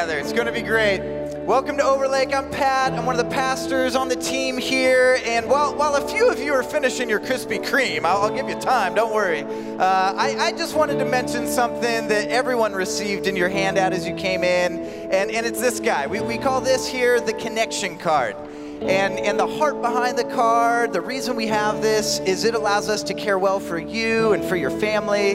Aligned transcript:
together. 0.00 0.18
It's 0.18 0.32
going 0.32 0.46
to 0.46 0.52
be 0.52 0.62
great. 0.62 1.00
Welcome 1.44 1.76
to 1.76 1.84
Overlake. 1.84 2.32
I'm 2.34 2.50
Pat. 2.50 2.94
I'm 2.94 3.04
one 3.04 3.20
of 3.20 3.22
the 3.22 3.30
pastors 3.30 3.94
on 3.94 4.08
the 4.08 4.16
team 4.16 4.56
here. 4.56 5.18
And 5.26 5.46
while, 5.46 5.74
while 5.74 5.94
a 5.94 6.08
few 6.08 6.30
of 6.30 6.38
you 6.38 6.54
are 6.54 6.62
finishing 6.62 7.10
your 7.10 7.20
Krispy 7.20 7.62
Kreme, 7.62 8.06
I'll, 8.06 8.22
I'll 8.22 8.34
give 8.34 8.48
you 8.48 8.58
time, 8.58 8.94
don't 8.94 9.12
worry. 9.12 9.42
Uh, 9.42 10.14
I, 10.16 10.36
I 10.38 10.52
just 10.52 10.74
wanted 10.74 10.98
to 11.00 11.04
mention 11.04 11.46
something 11.46 12.08
that 12.08 12.30
everyone 12.30 12.72
received 12.72 13.26
in 13.26 13.36
your 13.36 13.50
handout 13.50 13.92
as 13.92 14.08
you 14.08 14.14
came 14.14 14.42
in. 14.42 14.78
And, 15.12 15.30
and 15.30 15.44
it's 15.44 15.60
this 15.60 15.80
guy. 15.80 16.06
We, 16.06 16.20
we 16.20 16.38
call 16.38 16.62
this 16.62 16.88
here 16.88 17.20
the 17.20 17.34
connection 17.34 17.98
card. 17.98 18.36
And, 18.80 19.18
and 19.18 19.38
the 19.38 19.46
heart 19.46 19.82
behind 19.82 20.16
the 20.16 20.24
card, 20.24 20.94
the 20.94 21.02
reason 21.02 21.36
we 21.36 21.46
have 21.48 21.82
this 21.82 22.20
is 22.20 22.44
it 22.44 22.54
allows 22.54 22.88
us 22.88 23.02
to 23.02 23.12
care 23.12 23.38
well 23.38 23.60
for 23.60 23.78
you 23.78 24.32
and 24.32 24.42
for 24.42 24.56
your 24.56 24.70
family. 24.70 25.32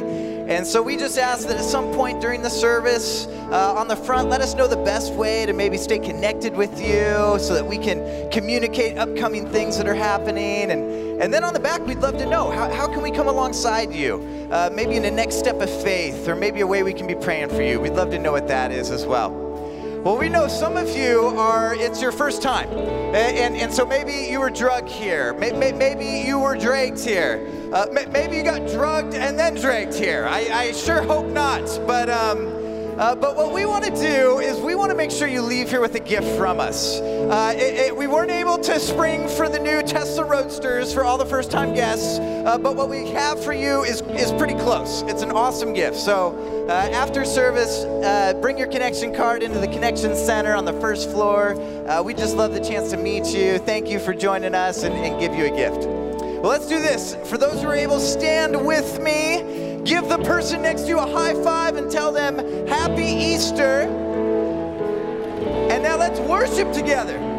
And 0.47 0.65
so 0.65 0.81
we 0.81 0.97
just 0.97 1.19
ask 1.19 1.47
that 1.49 1.57
at 1.57 1.63
some 1.63 1.93
point 1.93 2.19
during 2.19 2.41
the 2.41 2.49
service, 2.49 3.27
uh, 3.51 3.73
on 3.75 3.87
the 3.87 3.95
front, 3.95 4.29
let 4.29 4.41
us 4.41 4.55
know 4.55 4.67
the 4.67 4.75
best 4.77 5.13
way 5.13 5.45
to 5.45 5.53
maybe 5.53 5.77
stay 5.77 5.99
connected 5.99 6.55
with 6.55 6.79
you 6.79 7.37
so 7.39 7.53
that 7.53 7.65
we 7.65 7.77
can 7.77 8.29
communicate 8.31 8.97
upcoming 8.97 9.47
things 9.49 9.77
that 9.77 9.87
are 9.87 9.95
happening. 9.95 10.71
And, 10.71 11.21
and 11.21 11.33
then 11.33 11.43
on 11.43 11.53
the 11.53 11.59
back, 11.59 11.85
we'd 11.85 11.99
love 11.99 12.17
to 12.17 12.25
know 12.25 12.49
how, 12.49 12.69
how 12.71 12.87
can 12.87 13.01
we 13.01 13.11
come 13.11 13.27
alongside 13.27 13.93
you? 13.93 14.49
Uh, 14.51 14.69
maybe 14.73 14.95
in 14.95 15.03
the 15.03 15.11
next 15.11 15.35
step 15.35 15.61
of 15.61 15.69
faith, 15.83 16.27
or 16.27 16.35
maybe 16.35 16.61
a 16.61 16.67
way 16.67 16.83
we 16.83 16.93
can 16.93 17.07
be 17.07 17.15
praying 17.15 17.49
for 17.49 17.61
you. 17.61 17.79
We'd 17.79 17.93
love 17.93 18.09
to 18.11 18.19
know 18.19 18.31
what 18.31 18.47
that 18.47 18.71
is 18.71 18.91
as 18.91 19.05
well. 19.05 19.41
Well, 20.03 20.17
we 20.17 20.29
know 20.29 20.47
some 20.47 20.77
of 20.77 20.95
you 20.95 21.21
are, 21.35 21.73
it's 21.73 21.99
your 21.99 22.11
first 22.11 22.43
time. 22.43 22.69
And, 22.69 23.37
and, 23.37 23.55
and 23.55 23.73
so 23.73 23.87
maybe 23.87 24.13
you 24.13 24.39
were 24.39 24.51
drugged 24.51 24.89
here. 24.89 25.33
Maybe 25.33 26.27
you 26.27 26.37
were 26.37 26.55
dragged 26.55 27.03
here. 27.03 27.47
Uh, 27.73 27.87
maybe 28.11 28.37
you 28.37 28.43
got 28.43 28.67
drugged 28.67 29.15
and 29.15 29.37
then 29.39 29.55
dragged 29.55 29.95
here. 29.95 30.27
I, 30.29 30.41
I 30.51 30.71
sure 30.73 31.01
hope 31.01 31.25
not. 31.25 31.65
But, 31.87 32.09
um, 32.09 32.54
uh, 32.97 33.13
but 33.15 33.35
what 33.35 33.53
we 33.53 33.65
want 33.65 33.83
to 33.83 33.91
do 33.91 34.39
is 34.39 34.59
we 34.59 34.75
want 34.75 34.89
to 34.89 34.95
make 34.95 35.11
sure 35.11 35.27
you 35.27 35.41
leave 35.41 35.69
here 35.69 35.81
with 35.81 35.95
a 35.95 35.99
gift 35.99 36.27
from 36.37 36.59
us. 36.59 36.99
Uh, 36.99 37.53
it, 37.55 37.75
it, 37.87 37.95
we 37.95 38.07
weren't 38.07 38.31
able 38.31 38.57
to 38.57 38.79
spring 38.79 39.27
for 39.27 39.49
the 39.49 39.59
new 39.59 39.81
Tesla 39.83 40.23
Roadsters 40.23 40.93
for 40.93 41.03
all 41.03 41.17
the 41.17 41.25
first 41.25 41.51
time 41.51 41.73
guests, 41.73 42.19
uh, 42.19 42.57
but 42.57 42.75
what 42.75 42.89
we 42.89 43.09
have 43.09 43.43
for 43.43 43.51
you 43.51 43.83
is, 43.83 44.01
is 44.01 44.31
pretty 44.33 44.53
close. 44.53 45.01
It's 45.03 45.21
an 45.21 45.31
awesome 45.31 45.73
gift. 45.73 45.97
So 45.97 46.67
uh, 46.69 46.71
after 46.71 47.25
service, 47.25 47.83
uh, 47.83 48.33
bring 48.41 48.57
your 48.57 48.67
connection 48.67 49.13
card 49.13 49.43
into 49.43 49.59
the 49.59 49.67
Connection 49.67 50.15
Center 50.15 50.55
on 50.55 50.65
the 50.65 50.79
first 50.79 51.09
floor. 51.09 51.55
Uh, 51.87 52.01
we 52.01 52.13
just 52.13 52.35
love 52.35 52.53
the 52.53 52.63
chance 52.63 52.91
to 52.91 52.97
meet 52.97 53.25
you. 53.27 53.57
Thank 53.57 53.89
you 53.89 53.99
for 53.99 54.13
joining 54.13 54.55
us 54.55 54.83
and, 54.83 54.93
and 54.95 55.19
give 55.19 55.35
you 55.35 55.45
a 55.45 55.55
gift. 55.55 55.85
Well, 56.45 56.51
let's 56.51 56.67
do 56.67 56.79
this. 56.79 57.15
For 57.25 57.37
those 57.37 57.61
who 57.61 57.67
are 57.69 57.75
able, 57.75 57.99
stand 57.99 58.65
with 58.65 59.01
me. 59.01 59.64
Give 59.85 60.09
the 60.09 60.17
person 60.17 60.63
next 60.63 60.81
to 60.81 60.87
you 60.87 60.97
a 60.97 61.05
high 61.05 61.35
five 61.43 61.77
and 61.77 61.91
tell 61.91 62.11
them 62.11 62.39
Happy 62.67 63.05
Easter. 63.05 63.81
And 65.69 65.83
now 65.83 65.95
let's 65.95 66.19
worship 66.19 66.73
together. 66.73 67.34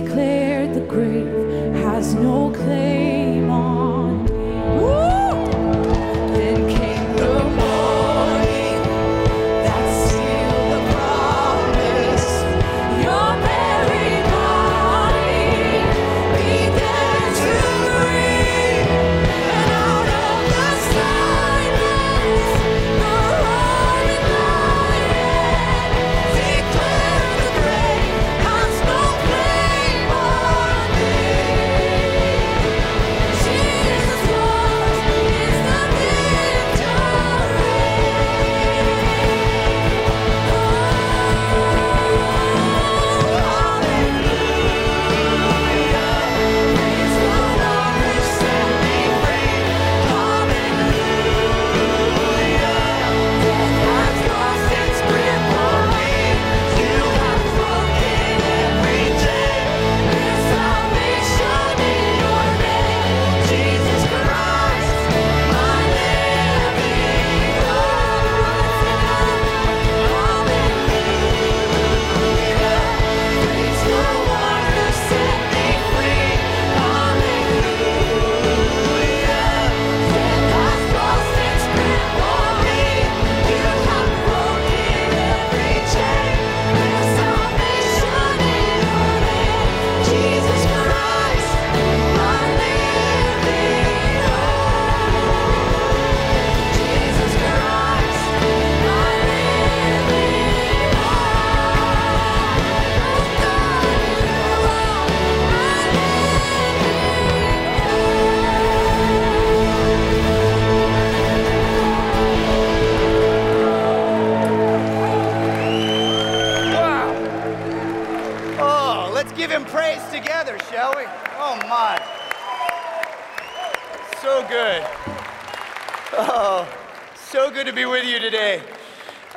Declared 0.00 0.74
the 0.74 0.80
grave 0.80 1.74
has 1.76 2.14
no 2.14 2.50
claim 2.50 3.05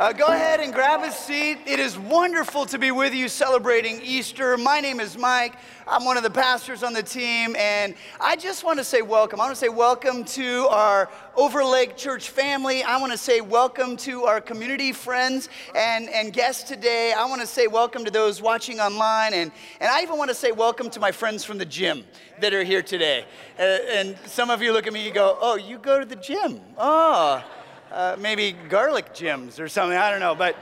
Uh, 0.09 0.13
go 0.13 0.25
ahead 0.25 0.59
and 0.59 0.73
grab 0.73 1.03
a 1.03 1.11
seat. 1.11 1.59
It 1.67 1.77
is 1.77 1.95
wonderful 1.95 2.65
to 2.65 2.79
be 2.79 2.89
with 2.89 3.13
you 3.13 3.29
celebrating 3.29 4.01
Easter. 4.01 4.57
My 4.57 4.79
name 4.79 4.99
is 4.99 5.15
Mike. 5.15 5.53
I'm 5.87 6.03
one 6.03 6.17
of 6.17 6.23
the 6.23 6.31
pastors 6.31 6.81
on 6.81 6.93
the 6.93 7.03
team, 7.03 7.55
and 7.55 7.93
I 8.19 8.35
just 8.35 8.63
want 8.63 8.79
to 8.79 8.83
say 8.83 9.03
welcome. 9.03 9.39
I 9.39 9.43
want 9.43 9.55
to 9.55 9.59
say 9.59 9.69
welcome 9.69 10.23
to 10.23 10.67
our 10.69 11.11
Overlake 11.35 11.95
Church 11.95 12.31
family. 12.31 12.81
I 12.81 12.97
want 12.97 13.11
to 13.11 13.19
say 13.19 13.39
welcome 13.39 13.97
to 13.97 14.23
our 14.23 14.41
community 14.41 14.93
friends 14.93 15.47
and, 15.75 16.09
and 16.09 16.33
guests 16.33 16.63
today. 16.63 17.13
I 17.15 17.25
want 17.25 17.41
to 17.41 17.47
say 17.47 17.67
welcome 17.67 18.03
to 18.03 18.09
those 18.09 18.41
watching 18.41 18.79
online, 18.79 19.35
and, 19.35 19.51
and 19.79 19.91
I 19.91 20.01
even 20.01 20.17
want 20.17 20.29
to 20.29 20.35
say 20.35 20.51
welcome 20.51 20.89
to 20.89 20.99
my 20.99 21.11
friends 21.11 21.43
from 21.43 21.59
the 21.59 21.65
gym 21.65 22.03
that 22.41 22.51
are 22.51 22.63
here 22.63 22.81
today. 22.81 23.25
Uh, 23.59 23.61
and 23.61 24.17
some 24.25 24.49
of 24.49 24.63
you 24.63 24.73
look 24.73 24.87
at 24.87 24.93
me, 24.93 25.05
you 25.05 25.13
go, 25.13 25.37
Oh, 25.39 25.55
you 25.55 25.77
go 25.77 25.99
to 25.99 26.05
the 26.05 26.15
gym? 26.15 26.61
Oh 26.79 27.43
uh, 27.91 28.15
maybe 28.19 28.55
garlic 28.69 29.13
gyms 29.13 29.59
or 29.59 29.67
something. 29.67 29.97
I 29.97 30.11
don't 30.11 30.19
know. 30.19 30.35
But 30.35 30.55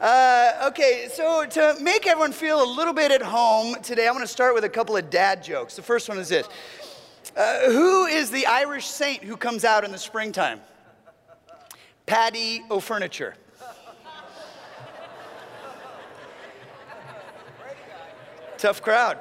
uh, 0.00 0.68
okay, 0.68 1.08
so 1.12 1.44
to 1.44 1.76
make 1.80 2.06
everyone 2.06 2.32
feel 2.32 2.62
a 2.62 2.70
little 2.70 2.94
bit 2.94 3.10
at 3.10 3.22
home 3.22 3.76
today, 3.82 4.06
I 4.06 4.10
want 4.10 4.22
to 4.22 4.28
start 4.28 4.54
with 4.54 4.64
a 4.64 4.68
couple 4.68 4.96
of 4.96 5.10
dad 5.10 5.42
jokes. 5.42 5.76
The 5.76 5.82
first 5.82 6.08
one 6.08 6.18
is 6.18 6.28
this 6.28 6.48
uh, 7.36 7.70
Who 7.70 8.06
is 8.06 8.30
the 8.30 8.46
Irish 8.46 8.86
saint 8.86 9.22
who 9.22 9.36
comes 9.36 9.64
out 9.64 9.84
in 9.84 9.92
the 9.92 9.98
springtime? 9.98 10.60
Paddy 12.06 12.62
O'Furniture. 12.70 13.34
Tough 18.56 18.82
crowd. 18.82 19.18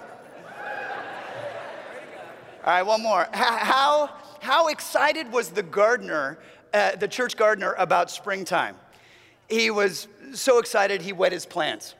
All 2.63 2.73
right, 2.73 2.83
one 2.83 3.03
more. 3.03 3.27
How, 3.33 4.09
how 4.41 4.67
excited 4.67 5.31
was 5.31 5.49
the 5.49 5.63
gardener, 5.63 6.39
uh, 6.73 6.95
the 6.95 7.07
church 7.07 7.37
gardener, 7.37 7.75
about 7.77 8.11
springtime? 8.11 8.75
He 9.49 9.71
was 9.71 10.07
so 10.33 10.59
excited 10.59 11.01
he 11.01 11.13
wet 11.13 11.31
his 11.31 11.45
plants. 11.45 11.95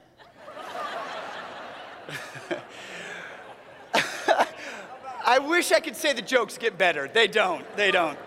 I 5.26 5.40
wish 5.40 5.72
I 5.72 5.80
could 5.80 5.96
say 5.96 6.14
the 6.14 6.22
jokes 6.22 6.58
get 6.58 6.78
better. 6.78 7.08
They 7.08 7.28
don't. 7.28 7.66
They 7.76 7.92
don't. 7.92 8.18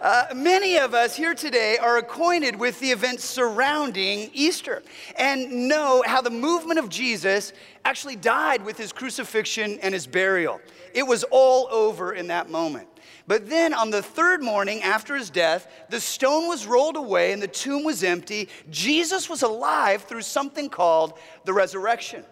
Uh, 0.00 0.24
many 0.34 0.78
of 0.78 0.94
us 0.94 1.14
here 1.14 1.34
today 1.34 1.76
are 1.76 1.98
acquainted 1.98 2.58
with 2.58 2.80
the 2.80 2.90
events 2.90 3.22
surrounding 3.22 4.30
Easter 4.32 4.82
and 5.16 5.68
know 5.68 6.02
how 6.06 6.22
the 6.22 6.30
movement 6.30 6.78
of 6.78 6.88
Jesus 6.88 7.52
actually 7.84 8.16
died 8.16 8.64
with 8.64 8.78
his 8.78 8.92
crucifixion 8.92 9.78
and 9.82 9.92
his 9.92 10.06
burial. 10.06 10.58
It 10.94 11.02
was 11.02 11.22
all 11.24 11.68
over 11.70 12.14
in 12.14 12.28
that 12.28 12.48
moment. 12.48 12.88
But 13.30 13.48
then 13.48 13.74
on 13.74 13.90
the 13.90 14.02
third 14.02 14.42
morning 14.42 14.82
after 14.82 15.14
his 15.14 15.30
death, 15.30 15.68
the 15.88 16.00
stone 16.00 16.48
was 16.48 16.66
rolled 16.66 16.96
away 16.96 17.30
and 17.30 17.40
the 17.40 17.46
tomb 17.46 17.84
was 17.84 18.02
empty. 18.02 18.48
Jesus 18.70 19.30
was 19.30 19.42
alive 19.42 20.02
through 20.02 20.22
something 20.22 20.68
called 20.68 21.16
the 21.44 21.52
resurrection. 21.52 22.24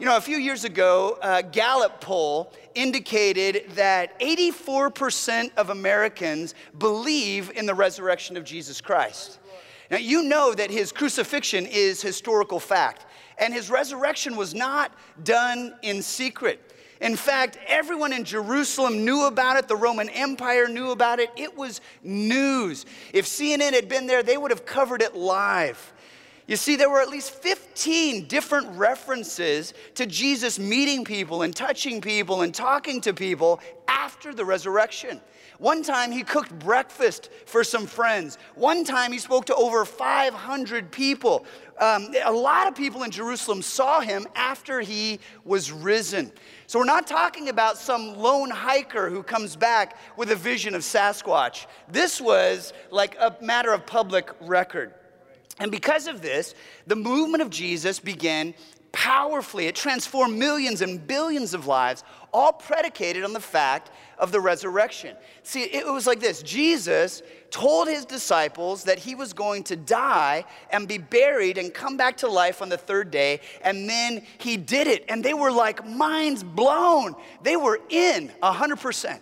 You 0.00 0.06
know, 0.06 0.16
a 0.16 0.20
few 0.20 0.38
years 0.38 0.64
ago, 0.64 1.18
a 1.22 1.40
Gallup 1.40 2.00
poll 2.00 2.52
indicated 2.74 3.70
that 3.76 4.18
84% 4.18 5.52
of 5.56 5.70
Americans 5.70 6.56
believe 6.78 7.52
in 7.54 7.64
the 7.64 7.74
resurrection 7.74 8.36
of 8.36 8.42
Jesus 8.42 8.80
Christ. 8.80 9.38
Now, 9.88 9.98
you 9.98 10.24
know 10.24 10.52
that 10.52 10.68
his 10.68 10.90
crucifixion 10.90 11.64
is 11.64 12.02
historical 12.02 12.58
fact, 12.58 13.06
and 13.38 13.54
his 13.54 13.70
resurrection 13.70 14.34
was 14.34 14.52
not 14.52 14.90
done 15.22 15.76
in 15.82 16.02
secret. 16.02 16.73
In 17.00 17.16
fact, 17.16 17.58
everyone 17.66 18.12
in 18.12 18.24
Jerusalem 18.24 19.04
knew 19.04 19.26
about 19.26 19.56
it. 19.56 19.68
The 19.68 19.76
Roman 19.76 20.08
Empire 20.08 20.68
knew 20.68 20.90
about 20.90 21.18
it. 21.18 21.30
It 21.36 21.56
was 21.56 21.80
news. 22.02 22.86
If 23.12 23.26
CNN 23.26 23.72
had 23.72 23.88
been 23.88 24.06
there, 24.06 24.22
they 24.22 24.36
would 24.36 24.50
have 24.50 24.64
covered 24.64 25.02
it 25.02 25.14
live. 25.14 25.92
You 26.46 26.56
see, 26.56 26.76
there 26.76 26.90
were 26.90 27.00
at 27.00 27.08
least 27.08 27.30
15 27.30 28.26
different 28.26 28.68
references 28.76 29.72
to 29.94 30.04
Jesus 30.04 30.58
meeting 30.58 31.04
people 31.04 31.42
and 31.42 31.56
touching 31.56 32.02
people 32.02 32.42
and 32.42 32.54
talking 32.54 33.00
to 33.02 33.14
people 33.14 33.60
after 33.88 34.34
the 34.34 34.44
resurrection. 34.44 35.20
One 35.58 35.82
time 35.82 36.12
he 36.12 36.22
cooked 36.22 36.58
breakfast 36.58 37.30
for 37.46 37.64
some 37.64 37.86
friends. 37.86 38.36
One 38.56 38.84
time 38.84 39.12
he 39.12 39.18
spoke 39.18 39.46
to 39.46 39.54
over 39.54 39.84
500 39.86 40.90
people. 40.90 41.46
Um, 41.78 42.14
a 42.24 42.32
lot 42.32 42.66
of 42.66 42.74
people 42.74 43.04
in 43.04 43.10
Jerusalem 43.10 43.62
saw 43.62 44.00
him 44.00 44.26
after 44.34 44.80
he 44.80 45.20
was 45.44 45.72
risen. 45.72 46.32
So 46.66 46.78
we're 46.78 46.86
not 46.86 47.06
talking 47.06 47.48
about 47.48 47.76
some 47.76 48.16
lone 48.16 48.50
hiker 48.50 49.10
who 49.10 49.22
comes 49.22 49.54
back 49.54 49.96
with 50.16 50.30
a 50.30 50.36
vision 50.36 50.74
of 50.74 50.82
Sasquatch. 50.82 51.66
This 51.88 52.20
was 52.20 52.72
like 52.90 53.16
a 53.18 53.36
matter 53.40 53.72
of 53.72 53.86
public 53.86 54.30
record. 54.40 54.94
And 55.58 55.70
because 55.70 56.06
of 56.06 56.22
this, 56.22 56.54
the 56.86 56.96
movement 56.96 57.42
of 57.42 57.50
Jesus 57.50 58.00
began 58.00 58.54
powerfully. 58.92 59.66
It 59.66 59.74
transformed 59.74 60.38
millions 60.38 60.80
and 60.80 61.04
billions 61.04 61.52
of 61.52 61.66
lives, 61.66 62.04
all 62.32 62.52
predicated 62.52 63.24
on 63.24 63.32
the 63.32 63.40
fact 63.40 63.90
of 64.18 64.32
the 64.32 64.40
resurrection. 64.40 65.16
See, 65.42 65.64
it 65.64 65.86
was 65.86 66.06
like 66.06 66.20
this 66.20 66.42
Jesus 66.42 67.22
told 67.54 67.86
his 67.86 68.04
disciples 68.04 68.82
that 68.82 68.98
he 68.98 69.14
was 69.14 69.32
going 69.32 69.62
to 69.62 69.76
die 69.76 70.44
and 70.70 70.88
be 70.88 70.98
buried 70.98 71.56
and 71.56 71.72
come 71.72 71.96
back 71.96 72.16
to 72.16 72.26
life 72.26 72.60
on 72.60 72.68
the 72.68 72.76
third 72.76 73.12
day, 73.12 73.40
and 73.62 73.88
then 73.88 74.24
he 74.38 74.56
did 74.56 74.88
it. 74.88 75.04
And 75.08 75.24
they 75.24 75.34
were 75.34 75.52
like 75.52 75.86
minds 75.86 76.42
blown. 76.42 77.14
They 77.44 77.54
were 77.54 77.78
in 77.90 78.32
100%. 78.42 79.20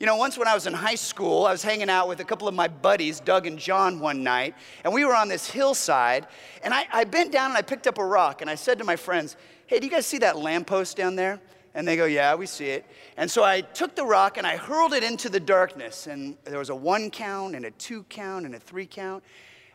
You 0.00 0.06
know, 0.06 0.16
once 0.16 0.38
when 0.38 0.48
I 0.48 0.54
was 0.54 0.66
in 0.66 0.72
high 0.72 0.94
school, 0.94 1.44
I 1.44 1.52
was 1.52 1.62
hanging 1.62 1.90
out 1.90 2.08
with 2.08 2.20
a 2.20 2.24
couple 2.24 2.48
of 2.48 2.54
my 2.54 2.68
buddies, 2.68 3.20
Doug 3.20 3.46
and 3.46 3.58
John, 3.58 4.00
one 4.00 4.22
night, 4.22 4.54
and 4.82 4.94
we 4.94 5.04
were 5.04 5.14
on 5.14 5.28
this 5.28 5.50
hillside, 5.50 6.26
and 6.64 6.72
I, 6.72 6.86
I 6.90 7.04
bent 7.04 7.32
down 7.32 7.50
and 7.50 7.58
I 7.58 7.62
picked 7.62 7.86
up 7.86 7.98
a 7.98 8.04
rock, 8.04 8.40
and 8.40 8.48
I 8.48 8.54
said 8.54 8.78
to 8.78 8.84
my 8.84 8.96
friends, 8.96 9.36
Hey, 9.66 9.78
do 9.78 9.84
you 9.84 9.92
guys 9.92 10.06
see 10.06 10.18
that 10.18 10.38
lamppost 10.38 10.96
down 10.96 11.16
there? 11.16 11.38
And 11.74 11.86
they 11.86 11.96
go, 11.96 12.04
Yeah, 12.04 12.34
we 12.34 12.46
see 12.46 12.66
it. 12.66 12.86
And 13.16 13.30
so 13.30 13.44
I 13.44 13.60
took 13.60 13.94
the 13.94 14.04
rock 14.04 14.38
and 14.38 14.46
I 14.46 14.56
hurled 14.56 14.92
it 14.92 15.02
into 15.02 15.28
the 15.28 15.40
darkness, 15.40 16.06
and 16.06 16.36
there 16.44 16.58
was 16.58 16.70
a 16.70 16.74
one 16.74 17.10
count, 17.10 17.54
and 17.54 17.64
a 17.64 17.70
two 17.72 18.04
count, 18.04 18.46
and 18.46 18.54
a 18.54 18.60
three 18.60 18.86
count. 18.86 19.22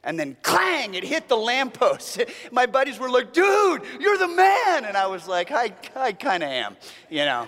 And 0.03 0.17
then 0.17 0.37
clang, 0.41 0.93
it 0.93 1.03
hit 1.03 1.27
the 1.27 1.35
lamppost. 1.35 2.21
My 2.51 2.65
buddies 2.65 2.97
were 2.97 3.09
like, 3.09 3.33
dude, 3.33 3.81
you're 3.99 4.17
the 4.17 4.27
man. 4.27 4.85
And 4.85 4.95
I 4.95 5.07
was 5.07 5.27
like, 5.27 5.51
I, 5.51 5.73
I 5.95 6.13
kind 6.13 6.43
of 6.43 6.49
am, 6.49 6.77
you 7.09 7.25
know. 7.25 7.47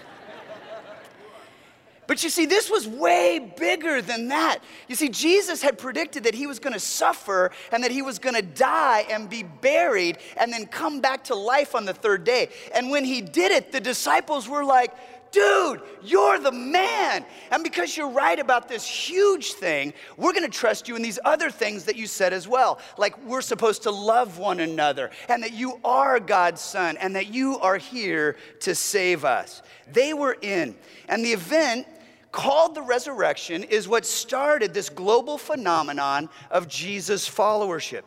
But 2.10 2.24
you 2.24 2.32
see, 2.32 2.48
this 2.48 2.72
was 2.72 2.88
way 2.88 3.54
bigger 3.56 4.02
than 4.02 4.30
that. 4.30 4.64
You 4.88 4.96
see, 4.96 5.10
Jesus 5.10 5.62
had 5.62 5.78
predicted 5.78 6.24
that 6.24 6.34
he 6.34 6.48
was 6.48 6.58
going 6.58 6.74
to 6.74 6.80
suffer 6.80 7.52
and 7.72 7.84
that 7.84 7.92
he 7.92 8.02
was 8.02 8.18
going 8.18 8.34
to 8.34 8.42
die 8.42 9.06
and 9.12 9.30
be 9.30 9.44
buried 9.44 10.18
and 10.36 10.52
then 10.52 10.66
come 10.66 11.02
back 11.02 11.26
to 11.26 11.36
life 11.36 11.76
on 11.76 11.86
the 11.86 11.94
third 11.94 12.24
day. 12.24 12.50
And 12.74 12.90
when 12.90 13.06
he 13.06 13.22
did 13.22 13.52
it, 13.52 13.72
the 13.72 13.80
disciples 13.80 14.50
were 14.50 14.66
like, 14.66 14.92
Dude, 15.32 15.82
you're 16.02 16.40
the 16.40 16.52
man. 16.52 17.24
And 17.52 17.64
because 17.64 17.96
you're 17.96 18.10
right 18.10 18.40
about 18.40 18.68
this 18.68 18.84
huge 18.84 19.54
thing, 19.54 19.94
we're 20.18 20.34
gonna 20.34 20.50
trust 20.50 20.88
you 20.88 20.96
in 20.96 21.04
these 21.04 21.20
other 21.24 21.52
things 21.52 21.84
that 21.84 21.96
you 21.96 22.08
said 22.08 22.34
as 22.34 22.48
well. 22.48 22.80
Like 22.98 23.24
we're 23.24 23.42
supposed 23.42 23.84
to 23.84 23.92
love 23.92 24.40
one 24.40 24.60
another, 24.60 25.12
and 25.28 25.44
that 25.44 25.54
you 25.54 25.80
are 25.84 26.20
God's 26.20 26.62
son, 26.62 26.98
and 26.98 27.16
that 27.16 27.32
you 27.32 27.60
are 27.60 27.78
here 27.78 28.38
to 28.62 28.74
save 28.74 29.24
us. 29.24 29.62
They 29.94 30.16
were 30.16 30.36
in. 30.42 30.76
And 31.08 31.24
the 31.24 31.34
event 31.34 31.86
called 32.32 32.76
the 32.76 32.82
resurrection 32.82 33.64
is 33.64 33.88
what 33.88 34.06
started 34.06 34.74
this 34.74 34.90
global 34.90 35.38
phenomenon 35.38 36.30
of 36.52 36.68
Jesus' 36.68 37.30
followership. 37.30 38.04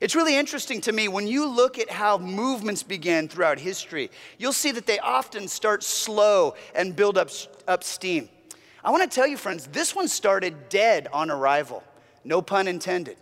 It's 0.00 0.14
really 0.14 0.36
interesting 0.36 0.80
to 0.82 0.92
me 0.92 1.08
when 1.08 1.26
you 1.26 1.46
look 1.46 1.78
at 1.78 1.90
how 1.90 2.16
movements 2.16 2.82
begin 2.82 3.28
throughout 3.28 3.58
history, 3.58 4.10
you'll 4.38 4.54
see 4.54 4.72
that 4.72 4.86
they 4.86 4.98
often 4.98 5.46
start 5.46 5.82
slow 5.82 6.54
and 6.74 6.96
build 6.96 7.18
up, 7.18 7.28
up 7.68 7.84
steam. 7.84 8.28
I 8.82 8.90
want 8.90 9.08
to 9.08 9.14
tell 9.14 9.26
you, 9.26 9.36
friends, 9.36 9.66
this 9.66 9.94
one 9.94 10.08
started 10.08 10.70
dead 10.70 11.06
on 11.12 11.30
arrival, 11.30 11.84
no 12.24 12.40
pun 12.40 12.66
intended, 12.66 13.18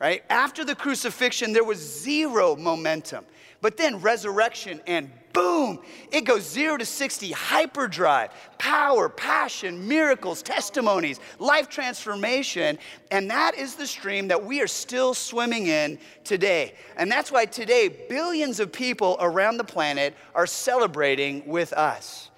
right? 0.00 0.24
After 0.28 0.64
the 0.64 0.74
crucifixion, 0.74 1.52
there 1.52 1.62
was 1.62 1.78
zero 1.78 2.56
momentum. 2.56 3.24
But 3.60 3.76
then 3.76 4.00
resurrection 4.00 4.80
and 4.86 5.10
boom, 5.36 5.78
it 6.10 6.22
goes 6.22 6.50
zero 6.50 6.78
to 6.78 6.86
60, 6.86 7.30
hyperdrive, 7.30 8.30
power, 8.56 9.10
passion, 9.10 9.86
miracles, 9.86 10.42
testimonies, 10.42 11.20
life 11.38 11.68
transformation. 11.68 12.78
And 13.10 13.28
that 13.30 13.54
is 13.54 13.74
the 13.74 13.86
stream 13.86 14.28
that 14.28 14.42
we 14.42 14.62
are 14.62 14.66
still 14.66 15.12
swimming 15.12 15.66
in 15.66 15.98
today. 16.24 16.72
And 16.96 17.12
that's 17.12 17.30
why 17.30 17.44
today, 17.44 18.06
billions 18.08 18.60
of 18.60 18.72
people 18.72 19.18
around 19.20 19.58
the 19.58 19.64
planet 19.64 20.14
are 20.34 20.46
celebrating 20.46 21.46
with 21.46 21.74
us. 21.74 22.30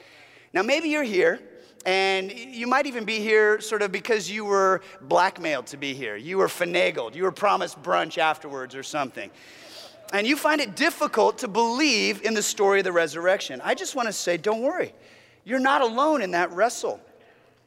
Now, 0.52 0.62
maybe 0.62 0.88
you're 0.88 1.04
here. 1.04 1.40
And 1.86 2.32
you 2.32 2.66
might 2.66 2.86
even 2.86 3.04
be 3.04 3.20
here 3.20 3.60
sort 3.60 3.80
of 3.82 3.92
because 3.92 4.28
you 4.28 4.44
were 4.44 4.82
blackmailed 5.02 5.68
to 5.68 5.76
be 5.76 5.94
here. 5.94 6.16
You 6.16 6.36
were 6.36 6.48
finagled. 6.48 7.14
You 7.14 7.22
were 7.22 7.32
promised 7.32 7.80
brunch 7.80 8.18
afterwards 8.18 8.74
or 8.74 8.82
something 8.82 9.30
and 10.12 10.26
you 10.26 10.36
find 10.36 10.60
it 10.60 10.76
difficult 10.76 11.38
to 11.38 11.48
believe 11.48 12.22
in 12.22 12.34
the 12.34 12.42
story 12.42 12.80
of 12.80 12.84
the 12.84 12.92
resurrection, 12.92 13.60
I 13.62 13.74
just 13.74 13.94
want 13.94 14.08
to 14.08 14.12
say, 14.12 14.36
don't 14.36 14.62
worry. 14.62 14.92
You're 15.44 15.58
not 15.58 15.82
alone 15.82 16.22
in 16.22 16.32
that 16.32 16.52
wrestle. 16.52 17.00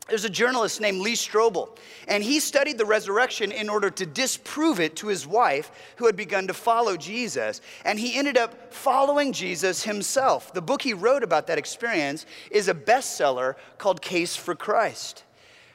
There's 0.08 0.26
a 0.26 0.30
journalist 0.30 0.82
named 0.82 1.00
Lee 1.00 1.14
Strobel, 1.14 1.70
and 2.08 2.24
he 2.24 2.40
studied 2.40 2.78
the 2.78 2.86
resurrection 2.86 3.52
in 3.52 3.70
order 3.70 3.90
to 3.92 4.06
disprove 4.06 4.80
it 4.80 4.96
to 4.98 5.08
his 5.08 5.26
wife, 5.26 5.72
who 5.96 6.06
had 6.06 6.18
begun 6.18 6.48
to 6.48 6.54
follow 6.54 6.98
Jesus. 6.98 7.62
And 7.86 7.98
he 7.98 8.16
ended 8.16 8.38
up 8.38 8.74
following 8.74 9.32
Jesus 9.32 9.84
himself. 9.84 10.54
The 10.54 10.62
book 10.62 10.82
he 10.82 10.94
wrote 10.94 11.24
about 11.24 11.48
that 11.48 11.58
experience 11.58 12.26
is 12.50 12.68
a 12.68 12.74
bestseller 12.74 13.56
called 13.78 14.02
Case 14.02 14.36
for 14.36 14.54
Christ. 14.54 15.24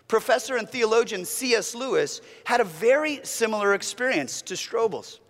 Professor 0.07 0.57
and 0.57 0.69
theologian 0.69 1.25
C.S. 1.25 1.75
Lewis 1.75 2.21
had 2.45 2.61
a 2.61 2.65
very 2.65 3.21
similar 3.23 3.75
experience 3.75 4.43
to 4.43 4.55
Strobel's. 4.55 5.21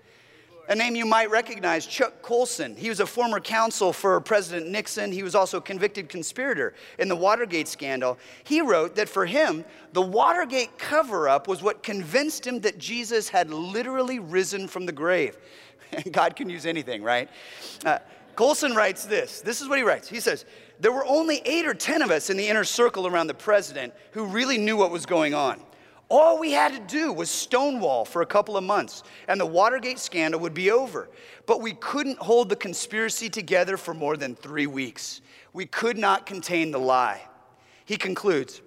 A 0.68 0.74
name 0.74 0.96
you 0.96 1.06
might 1.06 1.30
recognize, 1.30 1.86
Chuck 1.86 2.22
Colson. 2.22 2.74
He 2.74 2.88
was 2.88 2.98
a 2.98 3.06
former 3.06 3.38
counsel 3.38 3.92
for 3.92 4.20
President 4.20 4.68
Nixon. 4.68 5.12
He 5.12 5.22
was 5.22 5.36
also 5.36 5.58
a 5.58 5.60
convicted 5.60 6.08
conspirator 6.08 6.74
in 6.98 7.08
the 7.08 7.14
Watergate 7.14 7.68
scandal. 7.68 8.18
He 8.42 8.60
wrote 8.60 8.96
that 8.96 9.08
for 9.08 9.26
him, 9.26 9.64
the 9.92 10.02
Watergate 10.02 10.76
cover 10.76 11.28
up 11.28 11.46
was 11.46 11.62
what 11.62 11.84
convinced 11.84 12.44
him 12.44 12.60
that 12.62 12.78
Jesus 12.78 13.28
had 13.28 13.50
literally 13.50 14.18
risen 14.18 14.66
from 14.66 14.86
the 14.86 14.92
grave. 14.92 15.36
God 16.10 16.34
can 16.34 16.50
use 16.50 16.66
anything, 16.66 17.00
right? 17.00 17.28
Uh, 17.84 17.98
Colson 18.34 18.74
writes 18.74 19.04
this. 19.04 19.40
This 19.40 19.60
is 19.60 19.68
what 19.68 19.78
he 19.78 19.84
writes. 19.84 20.08
He 20.08 20.18
says, 20.18 20.44
There 20.80 20.92
were 20.92 21.06
only 21.06 21.42
eight 21.44 21.66
or 21.66 21.74
10 21.74 22.02
of 22.02 22.10
us 22.10 22.28
in 22.28 22.36
the 22.36 22.46
inner 22.46 22.64
circle 22.64 23.06
around 23.06 23.28
the 23.28 23.34
president 23.34 23.94
who 24.10 24.26
really 24.26 24.58
knew 24.58 24.76
what 24.76 24.90
was 24.90 25.06
going 25.06 25.32
on. 25.32 25.62
All 26.08 26.38
we 26.38 26.52
had 26.52 26.72
to 26.72 26.80
do 26.80 27.12
was 27.12 27.28
stonewall 27.28 28.04
for 28.04 28.22
a 28.22 28.26
couple 28.26 28.56
of 28.56 28.62
months, 28.62 29.02
and 29.26 29.40
the 29.40 29.46
Watergate 29.46 29.98
scandal 29.98 30.40
would 30.40 30.54
be 30.54 30.70
over. 30.70 31.08
But 31.46 31.60
we 31.60 31.72
couldn't 31.74 32.18
hold 32.18 32.48
the 32.48 32.56
conspiracy 32.56 33.28
together 33.28 33.76
for 33.76 33.92
more 33.92 34.16
than 34.16 34.36
three 34.36 34.68
weeks. 34.68 35.20
We 35.52 35.66
could 35.66 35.98
not 35.98 36.24
contain 36.24 36.70
the 36.70 36.78
lie. 36.78 37.22
He 37.84 37.96
concludes 37.96 38.62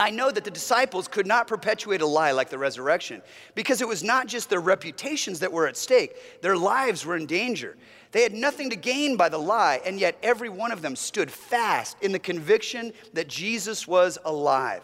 I 0.00 0.10
know 0.10 0.30
that 0.30 0.44
the 0.44 0.50
disciples 0.50 1.08
could 1.08 1.26
not 1.26 1.48
perpetuate 1.48 2.02
a 2.02 2.06
lie 2.06 2.30
like 2.30 2.50
the 2.50 2.58
resurrection 2.58 3.20
because 3.56 3.80
it 3.80 3.88
was 3.88 4.04
not 4.04 4.28
just 4.28 4.48
their 4.48 4.60
reputations 4.60 5.40
that 5.40 5.52
were 5.52 5.66
at 5.66 5.76
stake, 5.76 6.40
their 6.40 6.56
lives 6.56 7.04
were 7.04 7.16
in 7.16 7.26
danger. 7.26 7.76
They 8.12 8.22
had 8.22 8.32
nothing 8.32 8.70
to 8.70 8.76
gain 8.76 9.16
by 9.16 9.28
the 9.28 9.38
lie, 9.38 9.80
and 9.84 9.98
yet 9.98 10.16
every 10.22 10.48
one 10.48 10.70
of 10.70 10.82
them 10.82 10.94
stood 10.94 11.30
fast 11.30 11.96
in 12.00 12.12
the 12.12 12.18
conviction 12.18 12.92
that 13.12 13.26
Jesus 13.26 13.88
was 13.88 14.18
alive. 14.24 14.82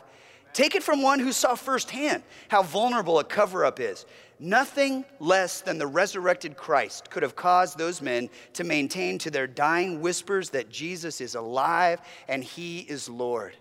Take 0.55 0.77
it 0.77 0.85
from 0.85 1.03
one 1.03 1.19
who 1.19 1.33
saw 1.33 1.57
firsthand 1.57 2.23
how 2.49 2.63
vulnerable 2.63 3.19
a 3.19 3.25
cover 3.25 3.65
up 3.65 3.81
is. 3.81 4.07
Nothing 4.39 5.05
less 5.19 5.61
than 5.61 5.79
the 5.79 5.87
resurrected 5.87 6.57
Christ 6.57 7.11
could 7.11 7.25
have 7.25 7.35
caused 7.35 7.77
those 7.77 8.01
men 8.01 8.31
to 8.55 8.63
maintain 8.63 9.19
to 9.19 9.31
their 9.31 9.49
dying 9.49 10.01
whispers 10.01 10.51
that 10.51 10.71
Jesus 10.71 11.21
is 11.21 11.35
alive 11.35 12.01
and 12.29 12.43
he 12.43 12.81
is 12.81 13.09
Lord. 13.09 13.57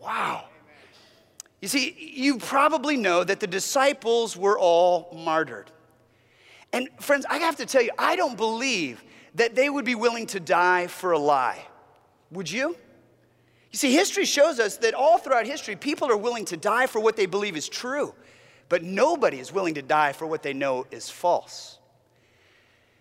Wow. 0.00 0.44
You 1.60 1.68
see, 1.68 1.96
you 1.98 2.38
probably 2.38 2.96
know 2.96 3.24
that 3.24 3.40
the 3.40 3.46
disciples 3.46 4.36
were 4.36 4.58
all 4.58 5.16
martyred. 5.24 5.70
And 6.72 6.88
friends, 7.00 7.26
I 7.28 7.38
have 7.38 7.56
to 7.56 7.66
tell 7.66 7.82
you, 7.82 7.90
I 7.98 8.14
don't 8.14 8.36
believe 8.36 9.02
that 9.34 9.54
they 9.54 9.68
would 9.68 9.84
be 9.84 9.94
willing 9.96 10.26
to 10.28 10.40
die 10.40 10.86
for 10.86 11.12
a 11.12 11.18
lie. 11.18 11.66
Would 12.30 12.50
you? 12.50 12.76
You 13.74 13.78
see, 13.78 13.92
history 13.92 14.24
shows 14.24 14.60
us 14.60 14.76
that 14.76 14.94
all 14.94 15.18
throughout 15.18 15.48
history, 15.48 15.74
people 15.74 16.08
are 16.08 16.16
willing 16.16 16.44
to 16.44 16.56
die 16.56 16.86
for 16.86 17.00
what 17.00 17.16
they 17.16 17.26
believe 17.26 17.56
is 17.56 17.68
true, 17.68 18.14
but 18.68 18.84
nobody 18.84 19.40
is 19.40 19.52
willing 19.52 19.74
to 19.74 19.82
die 19.82 20.12
for 20.12 20.28
what 20.28 20.44
they 20.44 20.52
know 20.52 20.86
is 20.92 21.10
false. 21.10 21.80